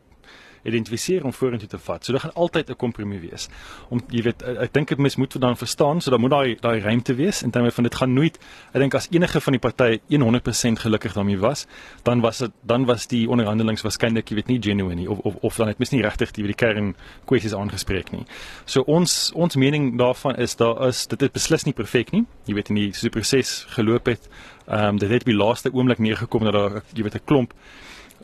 [0.64, 2.06] identifiseer om vorentoe te vat.
[2.06, 3.50] So dit gaan altyd 'n kompromie wees.
[3.90, 6.80] Om jy weet ek dink dit mens moet dan verstaan, so dan moet daai daai
[6.80, 8.40] ruimte wees in terme van dit gaan nooit
[8.74, 11.68] ek dink as enige van die partye 100% gelukkig daarmee was,
[12.04, 15.36] dan was dit dan was die onderhandelinge waarskynlik jy weet nie genuine nie of of
[15.42, 16.96] of dan het mens nie regtig die die kern
[17.26, 18.26] kwessies aangespreek nie.
[18.66, 22.26] So ons ons mening daarvan is daar is dit is beslis nie perfek nie.
[22.46, 24.30] Jy weet in die so proses geloop het.
[24.68, 27.54] Ehm um, dit het by laaste oomblik neergekom dat daar jy weet 'n klomp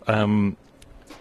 [0.05, 0.55] ehm um,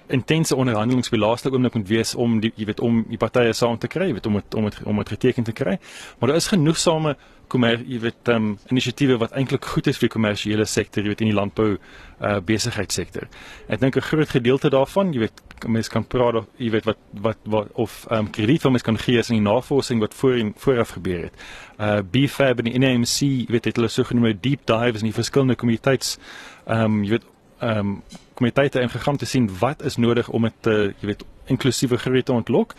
[0.08, 3.78] intense onderhandelinge by laaste oomblik moet wees om die jy weet om die partye saam
[3.78, 5.78] te kry, weet om het, om het, om dit geteken te kry.
[6.18, 7.16] Maar daar is genoegsame
[7.48, 11.12] kommer jy weet ehm um, inisiatiewe wat eintlik goed is vir die kommersiële sektor, jy
[11.12, 13.28] weet in die landbou uh besigheidssektor.
[13.68, 16.98] Ek dink 'n groot gedeelte daarvan, jy weet mense kan praat of jy weet wat
[17.12, 20.14] wat, wat of ehm um, krediet wat mense kan gee is in die navorsing wat
[20.14, 21.34] voor en vooraf gebeur het.
[21.78, 25.20] Uh BFAB en die NAMC, jy weet het hulle so genoemde deep dives in die
[25.20, 26.18] verskillende kommoditeits
[26.66, 27.26] ehm um, jy weet
[27.60, 28.02] ehm um,
[28.34, 32.32] komiteite ingegaan te sien wat is nodig om dit te jy weet inklusiewe groei te
[32.32, 32.74] ontlok.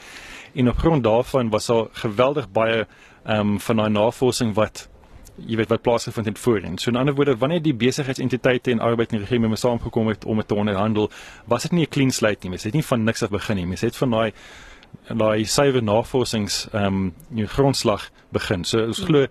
[0.53, 2.85] En op grond daarvan was daar geweldig baie
[3.25, 4.87] ehm um, van daai navorsing wat
[5.35, 6.77] jy weet wat plaasgevind het voorheen.
[6.77, 10.37] So in ander woorde, wanneer die besigheidsentiteite en arbeid en regering mee saamgekom het om
[10.37, 11.09] dit te onderhandel,
[11.45, 12.49] was dit nie 'n clean slate nie.
[12.49, 13.65] Mens het nie van niks af begin nie.
[13.65, 14.33] Mens het van daai
[15.07, 18.63] daai suiwer navorsings ehm um, grondslag begin.
[18.63, 19.27] So ons glo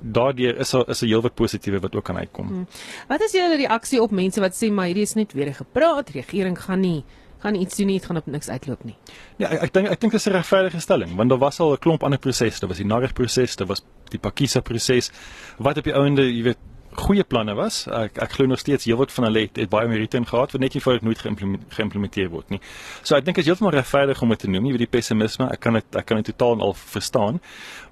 [0.00, 2.46] daardeur is daar is 'n heelwat positiewe wat ook kan uitkom.
[2.46, 2.66] Hmm.
[3.08, 6.58] Wat is julle reaksie op mense wat sê maar hierdie is net weer gepraat, regering
[6.58, 7.04] gaan nie
[7.38, 8.96] gaan iets doen nie, dit gaan op niks uitloop nie.
[9.40, 11.78] Ja, ek dink ek dink dit is 'n regverdige stelling, want daar was al 'n
[11.78, 15.10] klomp ander prosesse, daar was die Nareg proses, daar was die Pakisa proses
[15.58, 16.58] wat op die ouende, jy weet,
[17.00, 17.84] goeie planne was.
[17.86, 20.74] Ek ek glo nog steeds heelwat van hulle het, het baie Merite gehad wat net
[20.74, 21.22] nie voor dit nooit
[21.76, 22.60] geïmplementeer word nie.
[23.02, 25.48] So ek dink dit is heeltemal regverdig om dit te noem, jy weet die pessimisme,
[25.52, 27.40] ek kan dit ek kan dit totaal en al verstaan.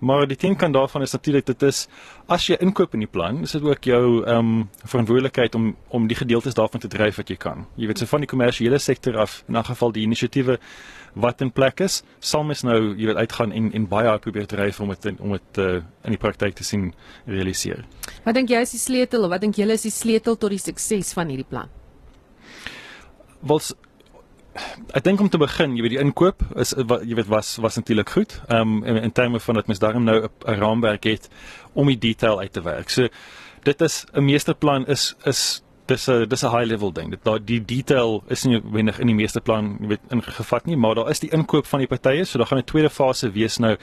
[0.00, 1.86] Maar die teen kant daarvan is natuurlik dit is
[2.28, 6.08] as jy inkoop in die plan, is dit ook jou ehm um, verantwoordelikheid om om
[6.08, 7.66] die gedeeltes daarvan te dryf wat jy kan.
[7.76, 10.58] Jy weet so van die kommersiële sektor af, in 'n geval die inisiatiewe
[11.14, 14.46] wat in plek is, sal mens nou, jy weet, uitgaan en en baie hard probeer
[14.50, 16.92] dryf om dit om dit uh, in die praktyk te sien
[17.26, 17.84] realiseer.
[18.24, 20.62] Wat dink jy is die sleutel of wat dink julle is die sleutel tot die
[20.62, 21.70] sukses van hierdie plan?
[23.44, 23.74] Wels
[24.94, 28.14] ek dink om te begin, jy weet die inkoop is jy weet was was natuurlik
[28.16, 28.36] goed.
[28.48, 31.28] Ehm um, in, in terme van dat mens daarom nou 'n raamwerk het
[31.74, 32.90] om die detail uit te werk.
[32.90, 33.08] So
[33.62, 37.10] dit is 'n meesterplan is is dis 'n dis 'n high level ding.
[37.10, 40.94] Dit daar die detail is nie wenig in die meeste plan weet ingevat nie, maar
[40.94, 43.76] daar is die inkoop van die partye, so daar gaan 'n tweede fase wees nou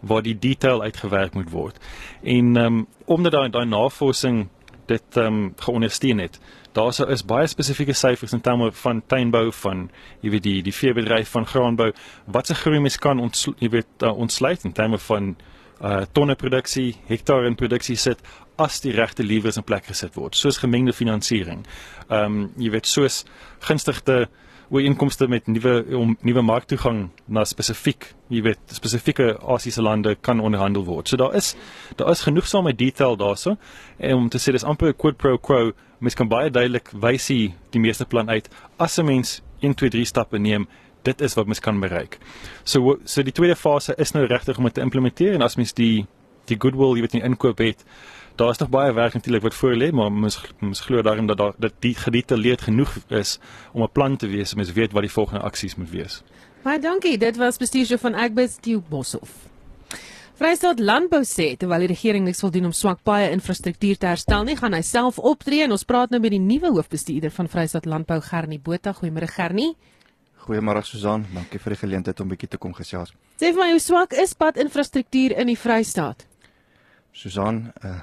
[0.00, 1.78] waar die detail uitgewerk moet word.
[2.22, 4.48] En ehm um, omdat daai daai navorsing
[4.86, 6.40] dit ehm um, geondersteun het.
[6.72, 10.74] Daar sou is baie spesifieke syfers in terme van tuinbou van jy weet die die
[10.74, 11.92] veebedryf van graanbou
[12.24, 15.36] wat se groei mens kan ons jy weet uh, ontsluit in terme van
[15.82, 18.20] uh tonne produksie, hektaar in produksie sit
[18.56, 21.66] as die regte lewers in plek gesit word, soos gemengde finansiering.
[22.08, 23.24] Ehm um, jy weet soos
[23.60, 24.28] gunstigde
[24.72, 30.86] ooreenkomste met nuwe om nuwe marktoegang na spesifiek, jy weet, spesifieke Asiëse lande kan onderhandel
[30.88, 31.08] word.
[31.08, 31.52] So daar is
[31.96, 33.56] daar is genoegsame detail daarso
[33.98, 37.26] en om te sê dis amper 'n quid pro quo, mens kan baie duidelik wys
[37.26, 40.66] die, die meeste plan uit as 'n mens 1 2 3 stappe neem
[41.02, 42.18] dit is wat mens kan bereik.
[42.64, 45.72] So so die tweede fase is nou regtig om dit te implementeer en as mens
[45.72, 46.06] die
[46.44, 47.84] die goodwill jy weet in inkoop het
[48.36, 51.38] daar is nog baie werk natuurlik wat voor lê, maar ons ons glo daarin dat
[51.38, 53.38] daar dat die gedetailleerd genoeg is
[53.72, 56.22] om 'n plan te wees, mens weet wat die volgende aksies moet wees.
[56.62, 57.18] Baie dankie.
[57.18, 59.50] Dit was bestuurder van Agbus die Boshoff.
[60.38, 64.42] Vrystaat Landbou sê terwyl die regering niks wil doen om swak paaie infrastruktuur te herstel
[64.44, 67.86] nie, gaan hy self optree en ons praat nou met die nuwe hoofbestuurder van Vrystaat
[67.86, 68.92] Landbou Gernie Botha.
[68.92, 69.76] Goeiemôre Gernie.
[70.42, 73.12] Goeiemôre Susan, dankie vir die geleentheid om bietjie te kom gesels.
[73.38, 76.26] Sê vir my hoe swak is pad infrastruktuur in die Vrystaat?
[77.12, 78.00] Susan, uh,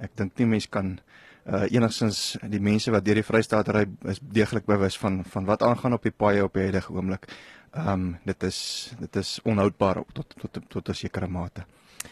[0.00, 0.98] ek dink nie mense kan
[1.46, 5.62] uh enigstens die mense wat deur die Vrystaat ry is deeglik bewus van van wat
[5.62, 7.28] aangaan op die paaie op die huidige oomblik.
[7.72, 11.64] Um dit is dit is onhoudbaar tot tot tot 'n sekere mate.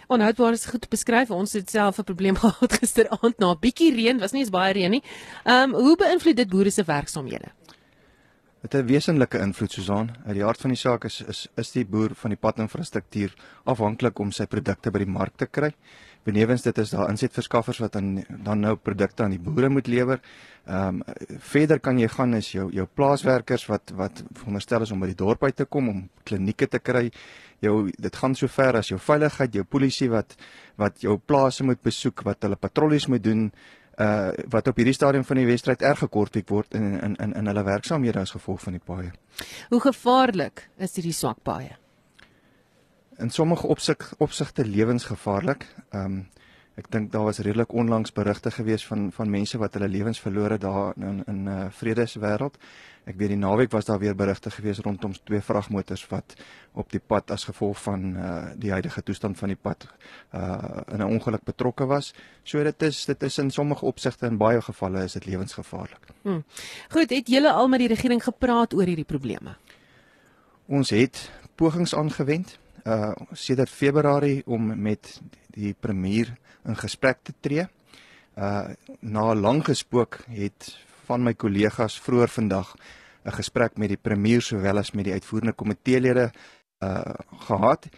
[0.09, 1.31] Onhoudbaar is goed beskryf.
[1.31, 4.73] Ons het self 'n probleem gehad gisteraand na 'n bietjie reën, was nie eens baie
[4.73, 5.03] reën nie.
[5.45, 7.53] Um hoe beïnvloed dit boere se werksaamhede?
[8.63, 10.11] Dit het 'n wesenlike invloed Susan.
[10.27, 14.19] Uit die hart van die saak is is is die boer van die padinfrastruktuur afhanklik
[14.19, 15.75] om sy produkte by die mark te kry.
[16.29, 20.21] Benewens dit is daar insetverskaffers wat dan dan nou produkte aan die boere moet lewer.
[20.67, 21.03] Ehm um,
[21.53, 25.17] verder kan jy gaan is jou jou plaaswerkers wat wat veronderstel is om by die
[25.23, 27.09] dorp uit te kom om klinieke te kry.
[27.65, 30.37] Jou dit gaan so ver as jou veiligheid, jou polisie wat
[30.77, 33.51] wat jou plase moet besoek, wat hulle patrollies moet doen
[33.99, 37.47] uh wat op hierdie stadium van die wedstryd erg gekortwiek word in in in in
[37.51, 39.13] hulle werksaamhede as gevolg van die paaie.
[39.71, 41.77] Hoe gevaarlik is hierdie swak paaie?
[43.19, 45.67] In sommige opsig opsigte lewensgevaarlik.
[45.91, 46.29] Ehm um,
[46.79, 50.51] ek dink daar was redelik onlangs berigte gewees van van mense wat hulle lewens verloor
[50.55, 52.59] het daar in in 'n uh, vredeswêreld.
[53.05, 56.35] Ek weet die naweek was daar weer berigte gewees rondom twee vragmotors wat
[56.73, 59.89] op die pad as gevolg van uh, die huidige toestand van die pad
[60.35, 62.15] uh, in 'n ongeluk betrokke was.
[62.43, 66.07] So dit is dit is in sommige opsigte in baie gevalle is dit lewensgevaarlik.
[66.23, 66.45] Hmm.
[66.89, 69.57] Goed, het julle al met die regering gepraat oor hierdie probleme?
[70.67, 72.59] Ons het pogings aangewend
[72.89, 75.21] uh sedert Februarie om met
[75.53, 76.31] die premier
[76.65, 77.67] in gesprek te tree.
[78.37, 78.71] Uh
[79.01, 80.73] na lang gespook het
[81.09, 82.75] van my kollegas vroeër vandag
[83.25, 86.31] 'n gesprek met die premier sowel as met die uitvoerende komiteelede
[86.83, 87.15] uh
[87.47, 87.89] gehad.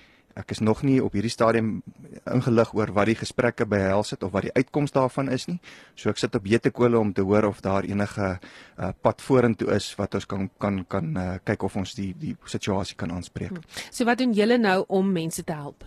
[0.40, 1.82] Ek is nog nie op hierdie stadium
[2.24, 5.58] ingelig oor wat die gesprekke behels het of wat die uitkoms daarvan is nie.
[5.98, 9.90] So ek sit op jetekole om te hoor of daar enige uh, pad vorentoe is
[10.00, 13.52] wat ons kan kan kan uh, kyk of ons die die situasie kan aanspreek.
[13.52, 13.86] Hmm.
[13.90, 15.84] So wat doen julle nou om mense te help?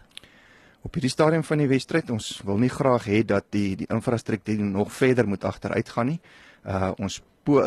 [0.83, 4.65] Op hierdie stadium van die wedstryd, ons wil nie graag hê dat die die infrastruktuur
[4.67, 6.19] nog verder moet agteruit gaan nie.
[6.63, 7.61] Uh ons po,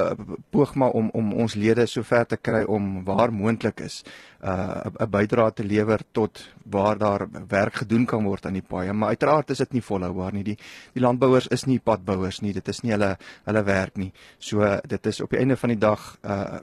[0.51, 4.03] poog maar om om ons lede sover te kry om waar moontlik is
[4.47, 8.93] uh 'n bydrae te lewer tot waar daar werk gedoen kan word aan die paaie.
[8.93, 10.43] Maar uiteraard is dit nie volhoubaar nie.
[10.45, 10.59] Die
[10.93, 12.53] die landbouers is nie padbouers nie.
[12.53, 14.13] Dit is nie hulle hulle werk nie.
[14.39, 16.59] So dit is op die einde van die dag uh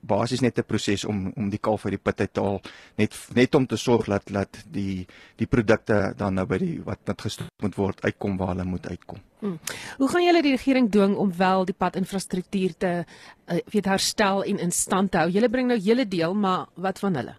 [0.00, 2.60] basies net 'n proses om om die kalf uit die put uit te haal.
[2.96, 5.06] Net net om te sorg dat dat die
[5.36, 8.86] die produkte dan nou by die wat wat gestoot moet word uitkom waar hulle moet
[8.86, 9.18] uitkom.
[9.38, 9.58] Hmm.
[9.98, 14.58] Hoe gaan julle die regering dwing om wel die padinfrastruktuur te uh, weet herstel en
[14.58, 15.30] in stand te hou?
[15.34, 17.34] Julle bring nou julle deel, maar wat van hulle?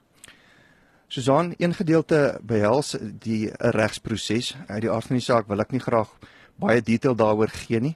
[1.07, 4.55] Susan, een gedeelte behels die regsproses.
[4.67, 6.11] Uit die aard van die saak wil ek nie graag
[6.59, 7.95] baie detail daaroor gee nie.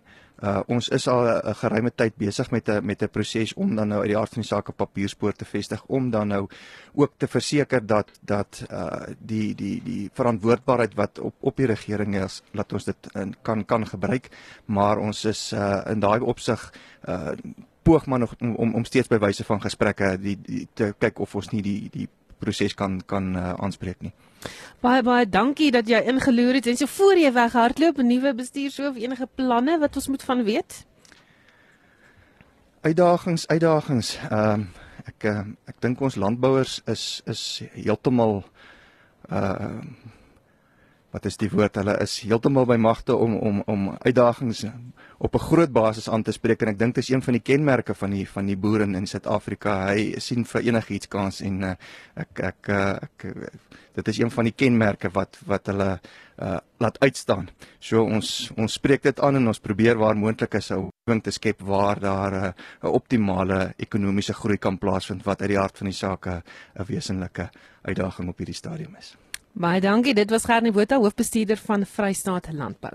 [0.67, 3.99] Ons is al 'n geruime tyd besig met 'n met 'n proses om dan nou
[3.99, 6.47] uit die aard van die saak 'n papierspoor te vestig om dan nou
[6.93, 12.15] ook te verseker dat dat uh die die die verantwoordbaarheid wat op op die regering
[12.23, 14.29] is, laat ons dit in, kan kan gebruik,
[14.65, 16.73] maar ons is uh in daai opsig
[17.07, 17.31] uh
[17.83, 21.35] poog maar nog om om steeds by wyse van gesprekke die, die te kyk of
[21.35, 22.07] ons nie die die
[22.39, 24.13] proses kan kan uh, aanspreek nie.
[24.79, 28.71] Baie baie dankie dat jy ingeloer het en so voor jy weghardloop 'n nuwe bestuur
[28.71, 30.85] so of enige planne wat ons moet van weet.
[32.81, 34.17] Uitdagings, uitdagings.
[34.29, 34.67] Ehm uh,
[35.05, 38.43] ek uh, ek dink ons landbouers is is heeltemal
[39.29, 39.81] uh
[41.11, 41.75] wat is die woord?
[41.75, 44.65] Hulle is heeltemal by magte om om om uitdagings
[45.17, 47.41] op 'n groot basis aan te spreek en ek dink dit is een van die
[47.41, 49.87] kenmerke van die van die boere in Suid-Afrika.
[49.87, 51.75] Hy sien vir enigiets kans en uh,
[52.15, 53.25] ek ek uh, ek
[53.93, 55.99] dit is een van die kenmerke wat wat hulle
[56.41, 57.49] uh, laat uitstaan.
[57.79, 61.31] So ons ons spreek dit aan en ons probeer waar moontlik is 'n omgewing te
[61.31, 62.53] skep waar daar 'n
[62.83, 66.43] uh, optimale ekonomiese groei kan plaasvind wat uit die hart van die saak 'n
[66.85, 67.49] wesenlike
[67.81, 69.17] uitdaging op hierdie stadium is.
[69.59, 70.13] Baie dankie.
[70.15, 72.93] Dit was Gernie Botha, hoofbestuurder van Vrystaat Landbou.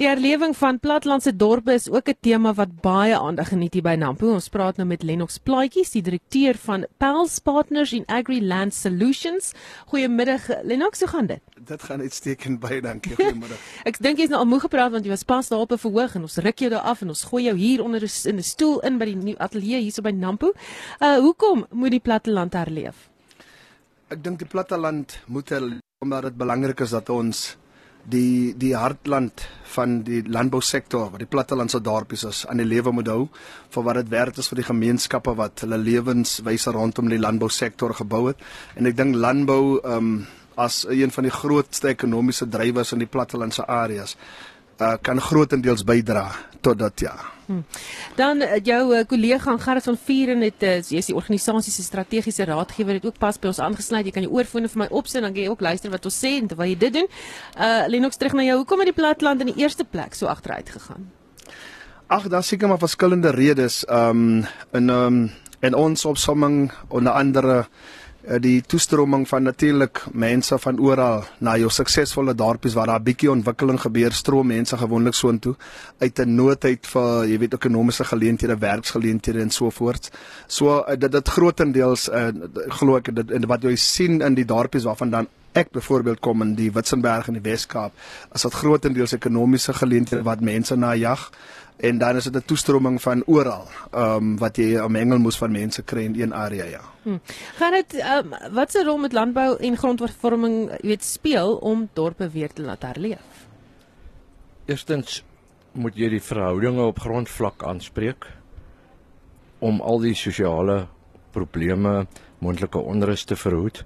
[0.00, 3.94] Die herlewing van platlandse dorpe is ook 'n tema wat baie aandag geniet hier by
[3.98, 4.32] Nampo.
[4.32, 9.52] Ons praat nou met Lennox Plaatjies, die direkteur van Pels Partners in Agri Land Solutions.
[9.86, 11.40] Goeiemiddag Lennox, hoe gaan dit?
[11.66, 13.14] Dit gaan uitstekend baie dankie.
[13.14, 13.58] Goeiemiddag.
[13.84, 16.14] Ek dink jy's nou al moeg gepraat want jy was pas daar op 'n verhoog
[16.14, 18.80] en ons ruk jou daar af en ons gooi jou hier onder in 'n stoel
[18.80, 20.52] in by die nuwe ateljee hier so by Nampo.
[21.00, 23.11] Uh hoekom moet die platteland herleef?
[24.12, 25.64] Ek dink die platteland moet er,
[26.04, 27.52] omdat dit belangrik is dat ons
[28.12, 33.08] die die hartland van die landbousektor wat die plattelandse dorpies is aan die lewe moet
[33.08, 33.28] hou
[33.70, 38.26] vir wat dit werd is vir die gemeenskappe wat hulle lewenswyse rondom die landbousektor gebou
[38.28, 38.42] het.
[38.74, 40.16] En ek dink landbou um,
[40.58, 44.16] as een van die grootste ekonomiese drywers in die plattelandse areas
[44.82, 46.26] uh, kan grootendeels bydra
[46.60, 47.14] tot dat ja
[47.46, 47.64] Hmm.
[48.14, 51.82] Dan eh, jou uh, kollega Gerrit van Vuren het uh, jy is die organisasie se
[51.82, 54.06] strategiese raadgewer het ook pas by ons aangesluit.
[54.06, 56.36] Jy kan jou oorfone vir my opsit dan kan jy ook luister wat ons sê
[56.38, 57.10] en terwyl jy dit doen.
[57.58, 58.60] Uh Lennox terug na jou.
[58.62, 61.10] Hoekom het die platteland in die eerste plek so agteruit gegaan?
[62.06, 63.82] Ag, daar seker maar verskillende redes.
[63.90, 65.24] Um in um
[65.60, 67.66] in ons opsomming onder andere
[68.22, 73.30] die toestroming van natuurlik mense van oral na jou suksesvolle dorpies waar daar 'n bietjie
[73.30, 75.54] ontwikkeling gebeur, stroom mense gewoonlik soontoe
[75.98, 80.10] uit 'n noodheid vir jy weet ekonomiese geleenthede, werksgeleenthede en so voort.
[80.46, 82.28] So eh, dit dit grootendeels uh,
[82.68, 86.42] glo ek dit en wat jy sien in die dorpies waarvan dan ek byvoorbeeld kom
[86.42, 87.92] in die Witzenberg in die Wes-Kaap,
[88.32, 91.30] as dit grootendeels ekonomiese geleenthede wat mense na jag
[91.82, 95.50] en dan is dit 'n toestroming van oral ehm um, wat jy 'n mengelmoes van
[95.50, 96.80] mense kry in een area ja.
[97.02, 97.20] Hmm.
[97.58, 102.30] Gaan dit ehm um, wat se rol met landbou en grondhervorming weet speel om dorpe
[102.30, 103.46] weer te laat herleef?
[104.64, 105.24] Eerstens
[105.72, 108.26] moet jy die verhoudinge op grondvlak aanspreek
[109.58, 110.86] om al die sosiale
[111.32, 112.06] probleme,
[112.38, 113.84] moontlike onrus te verhoed.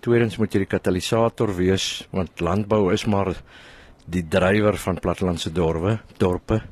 [0.00, 3.34] Tweedens moet jy die katalisator wees want landbou is maar
[4.06, 6.62] die drywer van plattelandse dorpe, dorpe.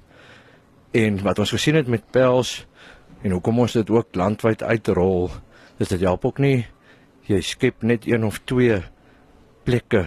[0.95, 2.67] En wat ons gesien het met pels
[3.23, 5.31] en hoekom ons dit ook landwyd uitrol,
[5.83, 6.67] is dit help ook nie
[7.25, 8.77] jy skep net een of twee
[9.65, 10.05] plekke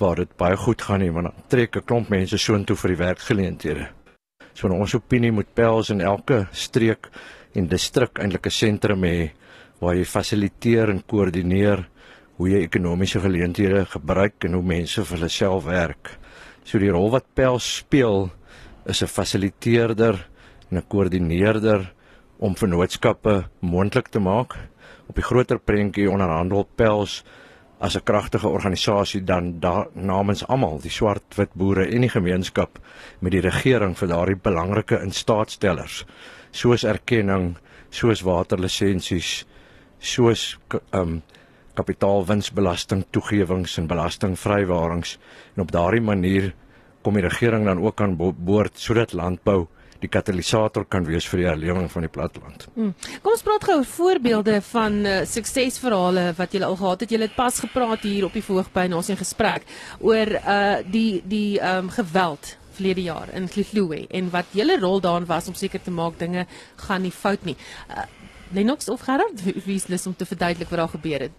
[0.00, 3.00] waar dit baie goed gaan nie, want dan trek 'n klomp mense soontoe vir die
[3.04, 3.88] werkgeleenthede.
[4.54, 7.08] So in ons opinie moet pels in elke streek
[7.54, 9.30] en distrik eintlik 'n sentrum hê
[9.80, 11.88] waar jy fasiliteer en koördineer
[12.36, 16.18] hoe jy ekonomiese geleenthede gebruik en hoe mense vir hulle self werk.
[16.64, 18.30] So die rol wat Pels speel
[18.84, 20.28] is 'n fasiliteerder
[20.70, 21.92] en 'n koördineerder
[22.38, 24.56] om vennootskappe moontlik te maak.
[25.06, 27.24] Op die groter prentjie onderhandel Pels
[27.78, 32.78] as 'n kragtige organisasie dan daar namens almal die swart-wit boere en die gemeenskap
[33.18, 36.04] met die regering vir daardie belangrike instaatstellers
[36.50, 37.56] soos erkenning,
[37.90, 39.46] soos waterlisensies,
[39.98, 40.58] soos
[40.92, 41.22] um
[41.74, 45.18] kapitaalwinsbelasting toegewings en belastingvrywarings
[45.54, 46.52] en op daardie manier
[47.02, 49.66] kom die regering dan ook aan boord sodat landbou
[50.00, 52.66] die katalisator kan wees vir die herlewing van die platteland.
[52.74, 52.94] Hmm.
[53.22, 57.12] Kom ons praat gou oor voorbeelde van uh, suksesverhale wat julle al gehad het.
[57.12, 59.68] Julle het pas gepraat hier op die voorby en ons in gesprek
[60.00, 65.02] oor uh die die ehm um, geweld verlede jaar in Klifloe en wat julle rol
[65.04, 66.46] daarin was om seker te maak dinge
[66.86, 67.56] gaan nie fout nie.
[67.90, 68.06] Uh,
[68.52, 71.36] Lennox of Gerard, wie is lus om te verduidelik wat daar gebeur het?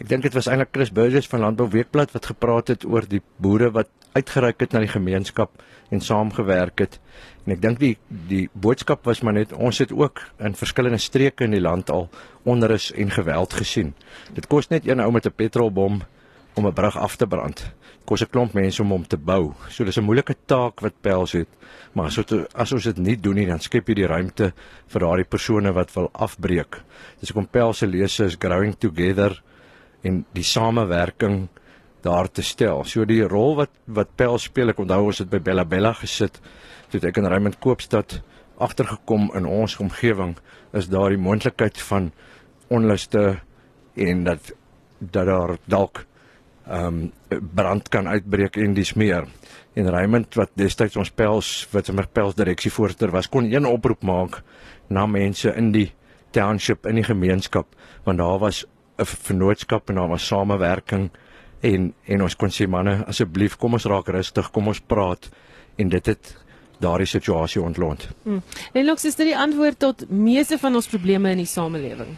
[0.00, 3.20] Ek dink dit was eintlik Chris Burgess van Landbou Weekblad wat gepraat het oor die
[3.36, 5.62] boere wat uitgereik het na die gemeenskap
[5.92, 6.98] en saamgewerk het.
[7.44, 11.44] En ek dink die die boodskap was maar net ons het ook in verskillende streke
[11.44, 12.08] in die land al
[12.48, 13.94] onrus en geweld gesien.
[14.32, 16.02] Dit kos net een ou met 'n petrolbom
[16.54, 17.72] om 'n brug af te brand.
[18.04, 19.52] Kos 'n klomp mense om hom te bou.
[19.68, 21.48] So dis 'n moeilike taak wat Pels het.
[21.92, 24.52] Maar as het, as ons dit nie doen nie, dan skep jy die ruimte
[24.86, 26.82] vir daardie persone wat wil afbreek.
[27.20, 29.42] Dis hoekom Pels se lese is growing together
[30.02, 31.48] en die samewerking
[32.02, 32.82] daar te stel.
[32.84, 36.40] So die rol wat wat Pels speel, ek onthou ons het by Bella Bella gesit
[36.90, 38.18] toe ek in Raymond Koopstad
[38.62, 40.36] agtergekom in ons omgewing
[40.76, 42.10] is daar die moontlikheid van
[42.72, 43.40] onluste
[43.94, 44.52] en dat
[44.98, 46.04] dat daar dalk
[46.66, 49.26] ehm um, brand kan uitbreek en dis meer.
[49.74, 54.42] En Raymond wat destyds ons pels wat sommer pels direksievoorsitter was, kon een oproep maak
[54.88, 55.90] na mense in die
[56.30, 57.66] township in die gemeenskap
[58.04, 58.64] want daar was
[59.02, 61.10] 'n vennootskap en daar was samewerking
[61.60, 65.28] en en ons kon sê manne asseblief kom ons raak rustig, kom ons praat
[65.76, 66.36] en dit het
[66.80, 68.08] daardie situasie ontlont.
[68.22, 68.42] Hmm.
[68.72, 72.16] Lennox is dit die antwoord tot meeste van ons probleme in die samelewing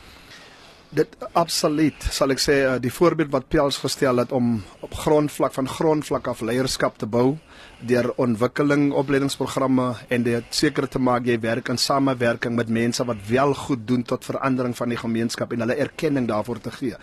[0.94, 5.54] dit absoluut sal ek sê uh, die voorbeeld wat Pels gestel het om op grondvlak
[5.56, 7.34] van grondvlak af leierskap te bou
[7.80, 13.20] deur ontwikkeling opleidingsprogramme en dit seker te maak jy werk in samewerking met mense wat
[13.28, 16.96] wel goed doen tot verandering van die gemeenskap en hulle erkenning daarvoor te gee.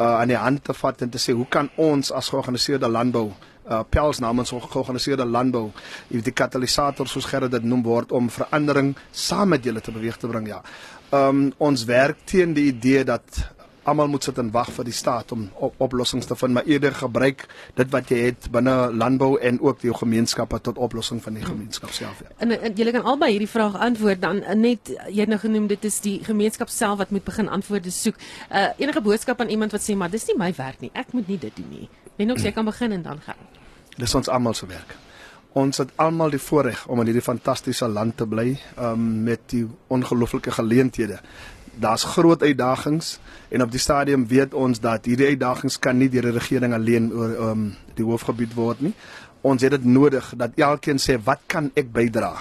[0.00, 3.30] Uh aan die hand te vat en te sê hoe kan ons as georganiseerde landbou
[3.66, 5.70] uh Pels namens ons georganiseerde landbou
[6.08, 10.30] die katalisator soos Gerard dit noem word om verandering saam met julle te beweeg te
[10.30, 10.62] bring ja
[11.10, 13.42] um, ons werk teen die idee dat
[13.86, 16.94] almal moet sit en wag vir die staat om op oplossings te vind, maar eerder
[16.94, 17.46] gebruik
[17.78, 21.94] dit wat jy het binne landbou en ook die gemeenskappe tot oplossing van die gemeenskap
[21.94, 22.20] self.
[22.24, 22.34] Ja.
[22.44, 25.88] En, en julle kan albei hierdie vraag antwoord dan net jy het nou genoem dit
[25.88, 28.20] is die gemeenskap self wat moet begin antwoorde soek.
[28.50, 30.90] Uh enige boodskap aan iemand wat sê maar dis nie my werk nie.
[30.94, 31.88] Ek moet nie dit doen nie.
[32.16, 33.50] Net ook jy kan begin en dan gaan.
[33.96, 34.96] Dis ons almal se werk
[35.56, 39.62] ons het almal die voorreg om in hierdie fantastiese land te bly um, met die
[39.88, 41.16] ongelooflike geleenthede.
[41.76, 43.18] Daar's groot uitdagings
[43.48, 47.10] en op die stadium weet ons dat hierdie uitdagings kan nie deur die regering alleen
[47.12, 48.94] oor um, die hoofgebied word nie.
[49.46, 52.32] Ons het dit nodig dat elkeen sê wat kan ek bydra?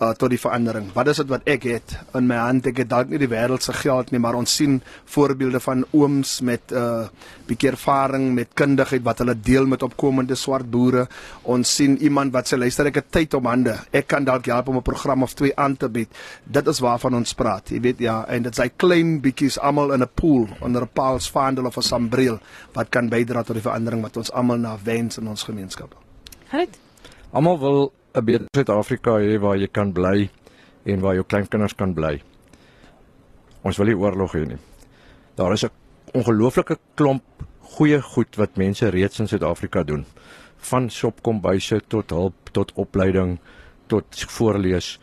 [0.00, 0.90] Uh, tot die verandering.
[0.94, 2.66] Wat is dit wat ek het in my hand?
[2.70, 4.78] Ek het dalk nie die wêreld se geld nie, maar ons sien
[5.14, 7.08] voorbeelde van ooms met 'n uh,
[7.48, 11.08] bietjie ervaring met kundigheid wat hulle deel met opkomende swart boere.
[11.42, 13.78] Ons sien iemand wat sê luister ek het tyd om hande.
[13.90, 16.08] Ek kan dalk help om 'n program of twee aan te bied.
[16.44, 17.70] Dit is waarvan ons praat.
[17.70, 20.90] Jy weet ja, en dit is hy klein bietjies almal in 'n pool onder 'n
[20.92, 22.38] paalsvaandel of 'n sambreel
[22.72, 25.94] wat kan bydra tot die verandering wat ons almal na wens in ons gemeenskap.
[26.50, 26.78] Goed.
[27.32, 30.28] Almal wil 'n beter Suid-Afrika hê waar jy kan bly
[30.84, 32.20] en waar jou kleinkinders kan bly.
[33.62, 34.58] Ons wil nie oorlog hê nie.
[35.36, 35.70] Daar is 'n
[36.14, 37.22] ongelooflike klomp
[37.76, 40.04] goeie goed wat mense reeds in Suid-Afrika doen.
[40.56, 43.38] Van sopkombuise tot hulp tot opleiding
[43.86, 44.98] tot voorlees.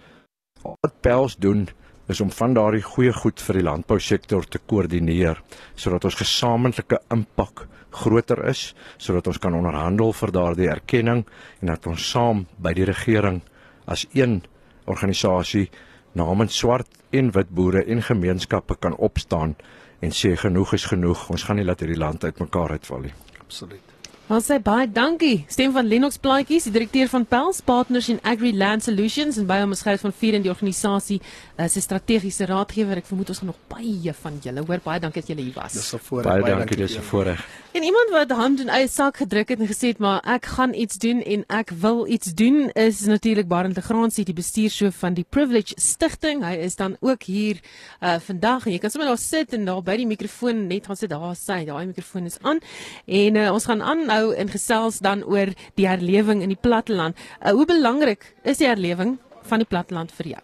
[0.61, 1.67] Wat Pels doen
[2.07, 5.41] is om van daardie goeie goed vir die landbousektor te koördineer
[5.75, 11.23] sodat ons gesamentlike impak groter is sodat ons kan onderhandel vir daardie erkenning
[11.61, 13.41] en dat ons saam by die regering
[13.85, 14.41] as een
[14.85, 15.69] organisasie
[16.13, 19.55] namens swart en wit boere en gemeenskappe kan opstaan
[20.03, 21.29] en sê genoeg is genoeg.
[21.31, 23.13] Ons gaan nie laat hierdie land uitmekaar uitval nie.
[23.41, 23.94] Absoluut.
[24.25, 25.43] Ons sê baie dankie.
[25.53, 29.59] Stem van Lennox Plaatjies, die direkteur van Pels Partners in Agri Land Solutions en by
[29.61, 33.03] hom is gehou van vier in die organisasie uh, se strategiese raadgewer.
[33.03, 34.81] Ek vermoed ons gaan nog baie van julle hoor.
[34.81, 35.77] Baie dankie dat julle hier was.
[35.77, 36.31] Dis 'n voorreg.
[36.31, 37.45] Baie, baie dankie, dis 'n voorreg.
[37.75, 40.73] En iemand wat hand in eie sak gedruk het en gesê het maar ek gaan
[40.73, 45.25] iets doen en ek wil iets doen is natuurlik Barend Legrandsie die bestuurshoof van die
[45.29, 46.41] Privilege Stichting.
[46.41, 47.59] Hy is dan ook hier
[48.01, 50.95] uh vandag en jy kan sommer daar sit en daar by die mikrofoon net gaan
[50.95, 51.65] sit daar sy.
[51.65, 52.59] Daai mikrofoon is aan.
[53.05, 53.81] En uh, ons gaan
[54.15, 57.17] aanhou en gesels dan oor die herlewing in die platteland.
[57.41, 59.17] Uh, hoe belangrik is die herlewing
[59.49, 60.43] van die platteland vir jou?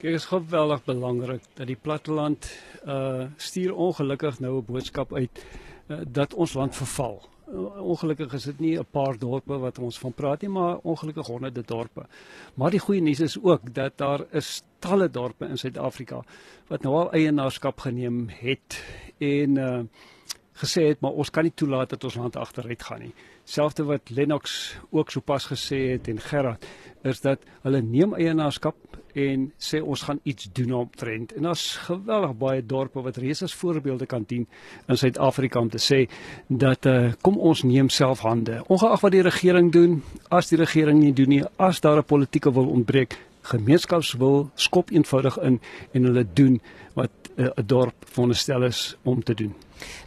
[0.00, 2.48] Kyk, is geweldig belangrik dat die platteland
[2.86, 5.44] uh stuur ongelukkig nou 'n boodskap uit
[5.88, 7.20] uh, dat ons land verval.
[7.76, 11.62] Ongelukkig is dit nie 'n paar dorpe wat ons van praat nie, maar ongelukkig honderde
[11.62, 12.06] dorpe.
[12.54, 16.24] Maar die goeie nuus is ook dat daar is talle dorpe in Suid-Afrika
[16.68, 18.82] wat nou al eienaarskap geneem het
[19.18, 19.82] en uh
[20.54, 23.14] gesê het maar ons kan nie toelaat dat ons land agteruit gaan nie.
[23.44, 26.66] Selfs wat Lennox ook sopas gesê het en Gerard
[27.02, 28.76] is dat hulle neem eienaarskap
[29.18, 31.32] en sê ons gaan iets doen omtrent.
[31.32, 34.46] En daar's geweldig baie dorpe wat reeds as voorbeelde kan dien
[34.86, 36.04] in Suid-Afrika om te sê
[36.46, 38.60] dat uh, kom ons neem self hande.
[38.68, 42.52] Ongeag wat die regering doen, as die regering nie doen nie, as daar 'n politieke
[42.52, 45.60] wil ontbreek, gemeenskapswil skop eenvoudig in
[45.92, 46.60] en hulle doen
[46.94, 49.54] wat eh, 'n uh, dorp veronderstel is om te doen.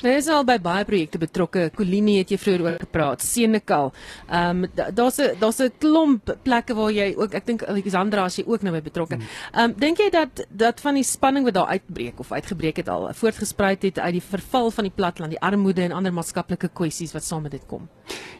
[0.03, 1.69] Nou is al by baie projekte betrokke.
[1.75, 3.93] Kolini het jy vroeër oor gepraat, Senekal.
[4.29, 8.37] Ehm um, daar's 'n daar's 'n klomp plekke waar jy ook ek dink Alexandra as
[8.37, 9.15] jy ook nou by betrokke.
[9.15, 9.27] Hmm.
[9.53, 12.89] Ehm um, dink jy dat dat van die spanning wat daar uitbreek of uitgebreek het
[12.89, 17.13] al voortgespruit het uit die verval van die platteland, die armoede en ander maatskaplike kwessies
[17.13, 17.89] wat saam met dit kom?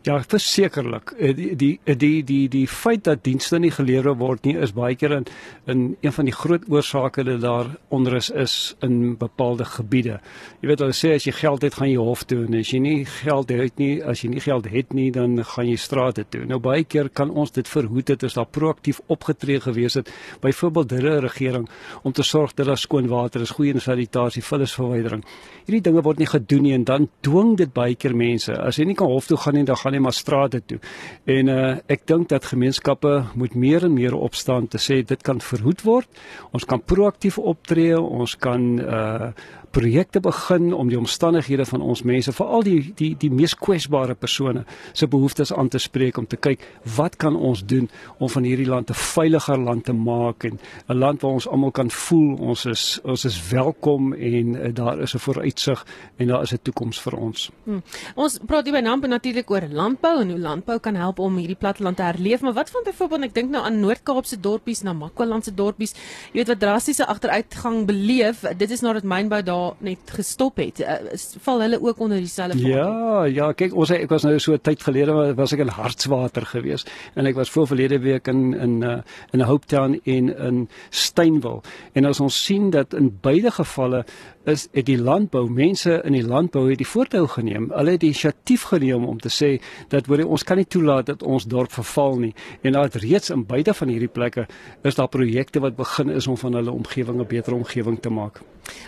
[0.04, 1.14] Ja, versekerlik.
[1.18, 5.12] Die die die die die feit dat dienste nie gelewer word nie is baie keer
[5.12, 5.26] in
[5.66, 10.20] in een van die groot oorsake dat daar onrus is in bepaalde gebiede.
[10.62, 12.80] Jy weet hulle sê as jy geld het, gaan jy hof toe en as jy
[12.84, 16.44] nie geld het nie, as jy nie geld het nie, dan gaan jy strate toe.
[16.50, 20.12] Nou baie keer kan ons dit verhoed het as daar proaktief opgetree gewees het,
[20.42, 21.70] byvoorbeeld deur 'n regering
[22.04, 25.24] om te sorg dat daar skoon water is, goeie sanitasie, vullisverwydering.
[25.66, 28.54] Hierdie dinge word nie gedoen nie en dan dwing dit baie keer mense.
[28.54, 30.80] As jy nie kan hof toe gaan nie, dan gaan jy maar strate toe.
[31.26, 35.42] En uh ek dink dat gemeenskappe moet meer en meer opstaan te sê dit kan
[35.42, 36.08] verhoed word.
[36.52, 39.32] Ons kan proaktief optree, ons kan uh
[39.74, 44.66] projekte begin om die omstandighede van ons mense, veral die die die mees kwesbare persone
[44.94, 46.62] se behoeftes aan te spreek om te kyk
[46.98, 50.60] wat kan ons doen om van hierdie land 'n veiliger land te maak en
[50.90, 55.00] 'n land waar ons almal kan voel ons is ons is welkom en uh, daar
[55.00, 55.86] is 'n vooruitsig
[56.18, 57.50] en daar is 'n toekoms vir ons.
[57.64, 57.82] Hmm.
[58.16, 61.56] Ons praat hier by Nampo natuurlik oor landbou en hoe landbou kan help om hierdie
[61.56, 65.44] platteland te herleef, maar wat van byvoorbeeld ek dink nou aan Noord-Kaapse dorpies, na Makwaland
[65.44, 65.94] se dorpies,
[66.32, 68.44] jy weet wat drastiese agteruitgang beleef.
[68.58, 70.82] Dit is nadat mynbou daar net gestop het.
[70.84, 70.98] Uh,
[71.46, 75.34] val hulle ook onder dieselfde Ja, ja, kyk ons ek was nou so tyd gelede
[75.38, 76.86] was ek in Hartswater gewees
[77.16, 79.00] en ek was voor verlede week in in uh,
[79.32, 81.62] in Hope Town en in Steynwil.
[81.94, 84.04] En as ons sien dat in beide gevalle
[84.50, 87.70] is het die landbou mense in die landbou het die voortou geneem.
[87.72, 89.56] Hulle het die inisiatief geneem om te sê
[89.90, 92.34] dat hoor ons kan nie toelaat dat ons dorp verval nie.
[92.62, 94.48] En daar het reeds in beide van hierdie plekke
[94.84, 98.42] is daar projekte wat begin is om van hulle omgewing 'n beter omgewing te maak.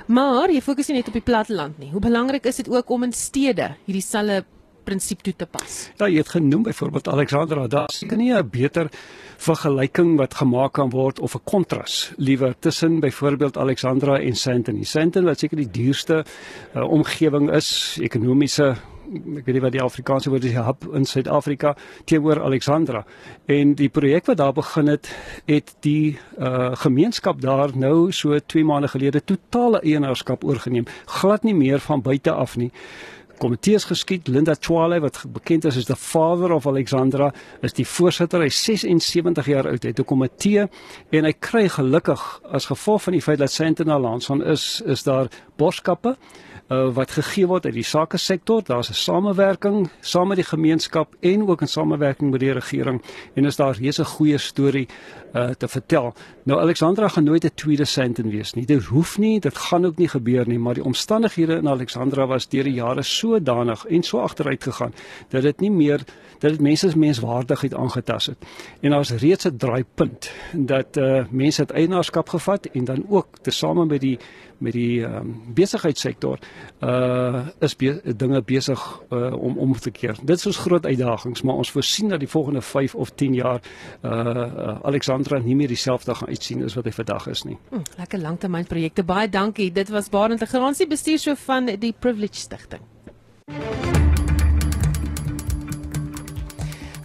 [0.07, 1.91] Maar jy fokus nie net op die platteland nie.
[1.93, 4.43] Hoe belangrik is dit ook om in stede hierdie selfe
[4.86, 5.78] prinsip toe te pas?
[5.97, 8.89] Ja, jy het genoem byvoorbeeld Alexandra, daar seker nie 'n beter
[9.38, 14.84] vergelyking wat gemaak kan word of 'n kontras liewer tussen byvoorbeeld Alexandra en Sandton.
[14.86, 16.26] Sandton wat seker die duurste
[16.76, 21.75] uh, omgewing is, ekonomiese ek weet nie wat die Afrikaanse woord is, hub in Suid-Afrika
[22.09, 23.05] teenoor Alexandra.
[23.45, 25.09] En die projek wat daar begin het,
[25.45, 30.87] het die uh, gemeenskap daar nou so 2 maande gelede totale eienaarskap oorgeneem.
[31.19, 32.71] Glad nie meer van buite af nie
[33.39, 37.31] komitees geskied Linda Twale wat bekend is as the father of Alexandra
[37.61, 39.83] is die voorsitter hy 76 jaar oud.
[39.83, 40.67] Het 'n komitee
[41.11, 45.03] en hy kry gelukkig as gevolg van die feit dat Sentinel lands van is is
[45.03, 45.27] daar
[45.57, 46.17] boskappe
[46.69, 48.63] uh, wat gegee word uit die sake sektor.
[48.63, 53.01] Daar's 'n samewerking saam met die gemeenskap en ook in samewerking met die regering.
[53.33, 54.88] En is daar reeds 'n goeie storie
[55.36, 56.13] uh, te vertel.
[56.43, 58.65] Nou Alexandra gaan nooit 'n tweede Sandton wees nie.
[58.65, 62.47] Dit hoef nie, dit gaan ook nie gebeur nie, maar die omstandighede in Alexandra was
[62.47, 64.93] deur die jare so sodanig en so agteruit gegaan
[65.29, 66.03] dat dit nie meer
[66.39, 68.38] dat dit mense se menswaardigheid aangetast het.
[68.81, 73.86] En daar's reeds 'n draaipunt dat uh mense het eienaarskap gevat en dan ook tesame
[73.86, 74.19] met die
[74.57, 76.39] met die um, besigheidssektor
[76.81, 80.15] uh is be dinge besig uh, om om te keer.
[80.23, 83.61] Dit is ons groot uitdagings, maar ons voorsien dat die volgende 5 of 10 jaar
[84.01, 87.57] uh, Alexandra nie meer dieselfde gaan uitsien as wat hy vandag is nie.
[87.69, 89.03] Hm, lekker langtermynprojekte.
[89.03, 89.71] Baie dankie.
[89.71, 92.81] Dit was Barend te Garansie bestuurshoof van die Privilege Stichting.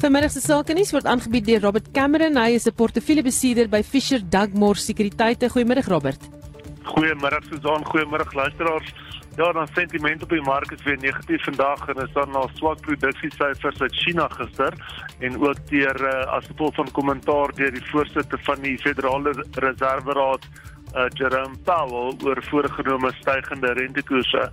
[0.00, 2.38] Vermiddag se sake nuus word aangebied deur Robert Cameron.
[2.40, 5.50] Hy is 'n portefeuljebestuurder by Fisher Dugmore Sekuriteite.
[5.50, 6.39] Goeiemiddag Robert.
[6.84, 8.94] Goeiemôre Susan, goeiemôre luisteraars.
[9.36, 12.80] Ja, dan sentiment op die mark is weer negatief vandag en is dan na swak
[12.80, 14.74] produksiesyfers uit China gister
[15.18, 20.48] en ook deur uh, as gevolg van kommentaar deur die voorsitter van die Federale Reserveraad
[20.94, 24.50] uh, Jerome Powell oor voorgenome stygende rentekoerse.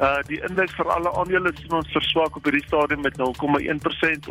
[0.00, 3.24] Uh die indeks vir alle aandele sien ons verswak op hierdie stadium met 0,1%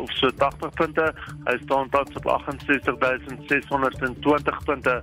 [0.02, 1.06] of so 80 punte.
[1.46, 4.94] Hy staan tans op 68620 punte.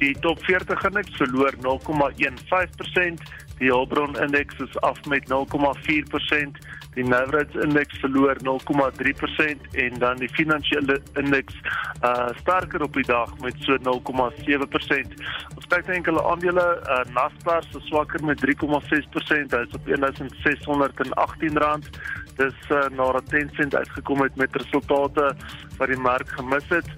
[0.00, 3.22] Die top 40 indeks verloor 0,15%,
[3.58, 6.60] die Hulbron indeks is af met 0,4%,
[6.96, 11.58] die Navrats indeks verloor 0,3% en dan die finansiële indeks
[12.06, 15.16] uh sterker op die dag met so 0,7%.
[15.56, 21.90] Ons kyk na enkele aandele, uh Naspers is swakker met 3,6%, hy's op 1618 rand.
[22.36, 25.30] Dis uh, nadat Tencent uitgekom het met resultate
[25.78, 26.88] wat die mark gemis het.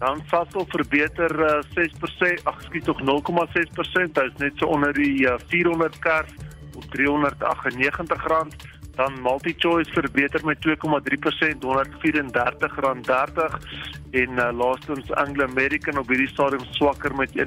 [0.00, 5.26] Dan Sasol verbeter uh, 6%, ag skiet tog 0,6%, dit is net so onder die
[5.28, 6.32] uh, 400 kers
[6.72, 8.79] op R398.
[8.94, 10.72] Dan MultiChoice verbeter met 2,3%
[11.64, 11.70] R134.30
[14.10, 17.44] en uh, laastens Anglo American op hierdie stadium swakker met 1,8%,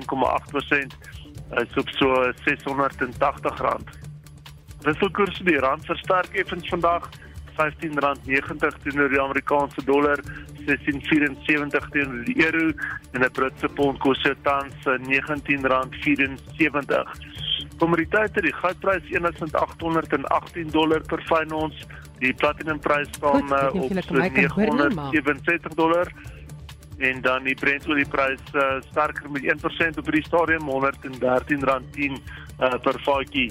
[1.50, 3.84] is op so R680.
[4.84, 7.10] Wisselkoers die rand versterk effens vandag
[7.54, 10.20] R15.90 teenoor die Amerikaanse dollar,
[10.66, 12.72] 16.74 teenoor die euro
[13.12, 17.33] en 'n Britse pond kos tans R19.74.
[17.78, 21.76] Kommoditeite, die goudprys 1818 dollar per fyn ons,
[22.20, 26.12] die platinumprys staan uh, op 967 dollar
[26.98, 32.16] en dan die Brent-olieprys uh, sterker met 1% op hierdie stadium, R113.10
[32.60, 33.50] uh, per vatjie.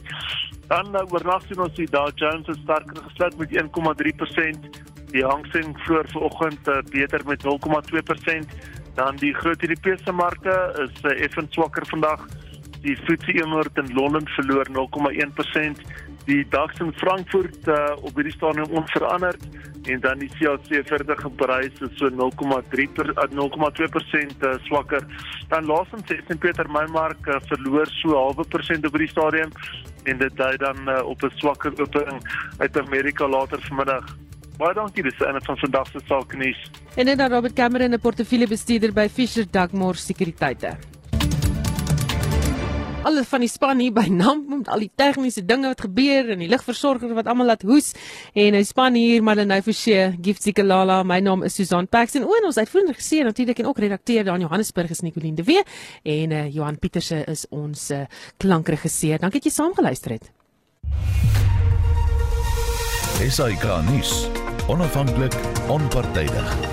[0.71, 4.81] Dan uh, oornag sien ons die Dow Jones het sterker gesluit met 1,3%.
[5.13, 8.55] Die Hang Seng vroeër vanoggend uh, beter met 0,2%.
[8.95, 10.55] Dan die groot Europese markte
[10.87, 12.25] is uh, effens swakker vandag.
[12.83, 15.83] Die FTSE 100 in Londen verloor 0,1%.
[16.25, 19.43] Die DAX in Frankfurt uh, op hierdie stadium onveranderd
[19.91, 25.07] en dan die CAC 40 in Parys is so 0,3 per 0,2% uh, swakker.
[25.49, 26.39] Dan laasens St.
[26.39, 29.51] Pietermaritzburg uh, verloor so 0,5% op hierdie stadium
[30.05, 32.23] en dit dui dan uh, op 'n swakker opening
[32.59, 34.17] uit Amerika later vanmiddag.
[34.59, 36.71] Baie dankie, dis 'n van vandag se sake nuus.
[36.95, 40.93] En dan Robert Cameron, 'n portefeuljebestuurder by Fisher Dugmore Sekuriteite
[43.05, 46.43] alles van die span hier by Namp met al die tegniese dinge wat gebeur en
[46.43, 47.93] die ligversorger wat almal laat hoes
[48.39, 52.59] en hy span hier Malenay Forsie, Gift Sikalala, my naam is Susan Pax en ons
[52.59, 55.65] uitvoerende regisseur natuurlik en ook redakteur daar in Johannesburg is Nicoline de Wee
[56.03, 58.05] en uh, Johan Pieterse is ons uh,
[58.39, 59.19] klankregisseur.
[59.19, 60.31] Dankie dat jy saam geluister het.
[63.23, 64.27] Esai Kahnis,
[64.69, 65.35] onafhanklik,
[65.71, 66.72] onpartydig.